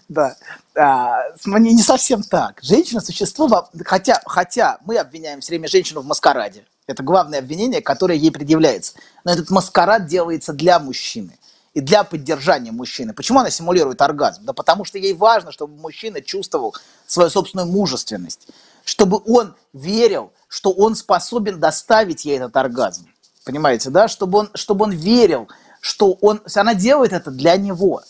[0.09, 0.36] Да.
[0.75, 2.59] А, не, не совсем так.
[2.61, 6.65] Женщина– существо, хотя, хотя мы обвиняем все время женщину в маскараде.
[6.86, 8.93] Это главное обвинение, которое ей предъявляется.
[9.23, 11.39] Но этот маскарад делается для мужчины
[11.74, 13.13] и для поддержания мужчины.
[13.13, 14.43] Почему она симулирует оргазм?
[14.45, 18.47] Да потому что ей важно, чтобы мужчина чувствовал свою собственную мужественность,
[18.84, 23.07] чтобы он верил, что он способен доставить ей этот оргазм.
[23.45, 24.07] Понимаете, да?
[24.07, 25.47] Чтобы он, чтобы он верил,
[25.82, 28.01] что он, она делает это для него,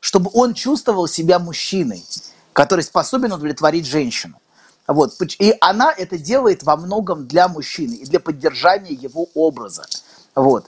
[0.00, 2.04] чтобы он чувствовал себя мужчиной,
[2.52, 4.38] который способен удовлетворить женщину.
[4.86, 5.14] Вот.
[5.38, 9.86] И она это делает во многом для мужчины и для поддержания его образа.
[10.34, 10.66] Вот.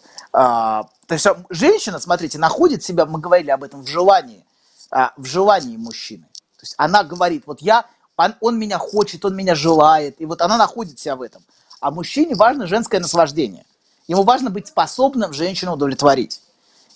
[1.07, 4.45] То есть женщина, смотрите, находит себя, мы говорили об этом, в желании,
[4.91, 6.25] а, в желании мужчины.
[6.57, 7.85] То есть она говорит, вот я,
[8.17, 11.43] он, он меня хочет, он меня желает, и вот она находит себя в этом.
[11.81, 13.65] А мужчине важно женское наслаждение.
[14.09, 16.41] Ему важно быть способным женщину удовлетворить.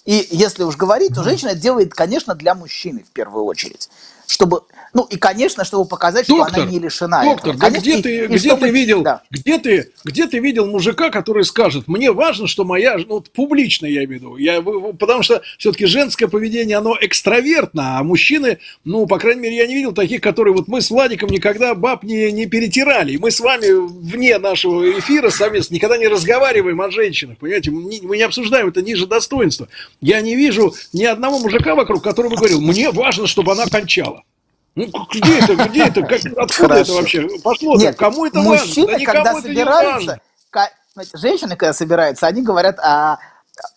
[0.04, 3.90] И если уж говорить, то женщина делает, конечно, для мужчины в первую очередь
[4.28, 4.62] чтобы,
[4.92, 7.60] ну и, конечно, чтобы показать, доктор, что она не лишена доктор, этого.
[7.60, 8.66] Конечно, где, и, ты, и где чтобы...
[8.66, 9.22] ты видел, да.
[9.30, 14.04] где ты, где ты видел мужика, который скажет, мне важно, что моя, ну публично я
[14.04, 19.18] имею в виду, я, потому что все-таки женское поведение, оно экстравертно, а мужчины, ну, по
[19.18, 22.46] крайней мере, я не видел таких, которые, вот мы с Владиком никогда баб не, не
[22.46, 28.16] перетирали, мы с вами вне нашего эфира совместно никогда не разговариваем о женщинах, понимаете, мы
[28.16, 29.68] не обсуждаем это ниже достоинства.
[30.00, 34.17] Я не вижу ни одного мужика вокруг, который бы говорил, мне важно, чтобы она кончала.
[34.86, 36.80] Ну, где это, где это, как, откуда Хорошо.
[36.80, 37.76] это вообще пошло?
[37.76, 38.98] Нет, кому это мужчины, важно?
[38.98, 40.20] Да когда собираются,
[41.14, 43.18] женщины, когда собираются, они говорят о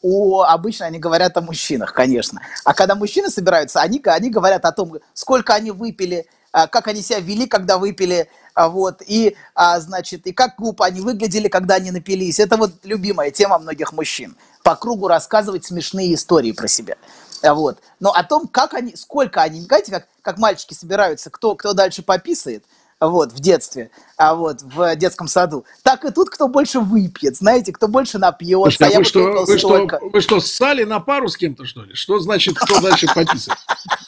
[0.04, 2.40] о, обычно они говорят о мужчинах, конечно.
[2.64, 7.02] А когда мужчины собираются, они, они говорят о том, сколько они выпили, а, как они
[7.02, 11.76] себя вели, когда выпили, а, вот, и, а, значит, и как глупо они выглядели, когда
[11.76, 12.40] они напились.
[12.40, 14.36] Это вот любимая тема многих мужчин.
[14.64, 16.96] По кругу рассказывать смешные истории про себя.
[17.42, 17.80] Вот.
[18.00, 22.04] Но о том, как они, сколько они, знаете, как, как мальчики собираются, кто, кто дальше
[22.04, 22.64] пописает,
[23.00, 25.66] вот, в детстве, а вот, в детском саду.
[25.82, 28.78] Так и тут кто больше выпьет, знаете, кто больше напьется.
[28.78, 31.96] Слушайте, а вы, что, вы, что, вы что, ссали на пару с кем-то, что ли?
[31.96, 33.58] Что значит, кто дальше пописает?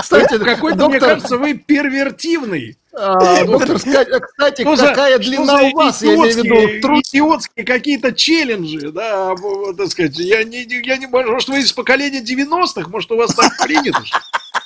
[0.00, 2.76] Кстати, какой-то, мне кажется, вы первертивный.
[2.96, 6.54] А, доктор, кстати, какая длина у вас, я имею в виду,
[7.00, 9.34] идиотские какие-то челленджи, да,
[9.76, 13.50] так сказать, я не, я не, может, вы из поколения 90-х, может, у вас так
[13.62, 14.00] принято?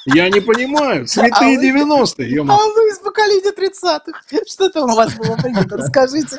[0.04, 5.14] Я не понимаю, святые а 90-е, А вы из поколения 30-х, что там у вас
[5.14, 6.38] было принято, расскажите.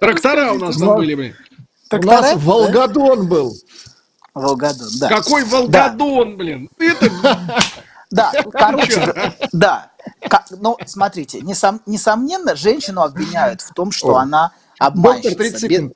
[0.00, 1.34] Трактора у нас там были, блин.
[1.90, 3.54] У нас Волгодон был.
[4.38, 5.08] Волгодон, да.
[5.08, 6.70] Какой Волгодон, блин?
[6.78, 7.10] Это...
[8.10, 9.90] Да, короче, да.
[10.50, 15.90] Ну, смотрите, несом, несомненно, женщину обвиняют в том, что она обманщица.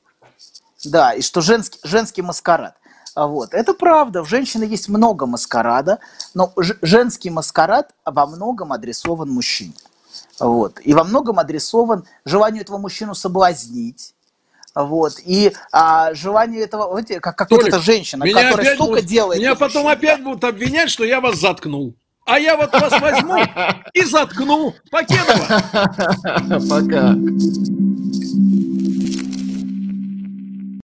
[0.84, 2.74] Да, и что женский, женский маскарад.
[3.14, 3.54] А Вот.
[3.54, 5.98] Это правда, в женщины есть много маскарада,
[6.34, 9.74] но женский маскарад во многом адресован мужчине.
[10.38, 10.80] Вот.
[10.82, 14.14] И во многом адресован желанию этого мужчину соблазнить,
[14.74, 15.14] вот.
[15.24, 19.40] И а, желание этого, вот, как, как Толик, вот эта женщина, которая столько будут, делает.
[19.40, 19.92] Меня потом мужчине.
[19.92, 21.94] опять будут обвинять, что я вас заткнул.
[22.24, 23.36] А я вот вас возьму
[23.92, 24.74] и заткну.
[24.90, 25.62] Покедова.
[26.70, 27.14] Пока.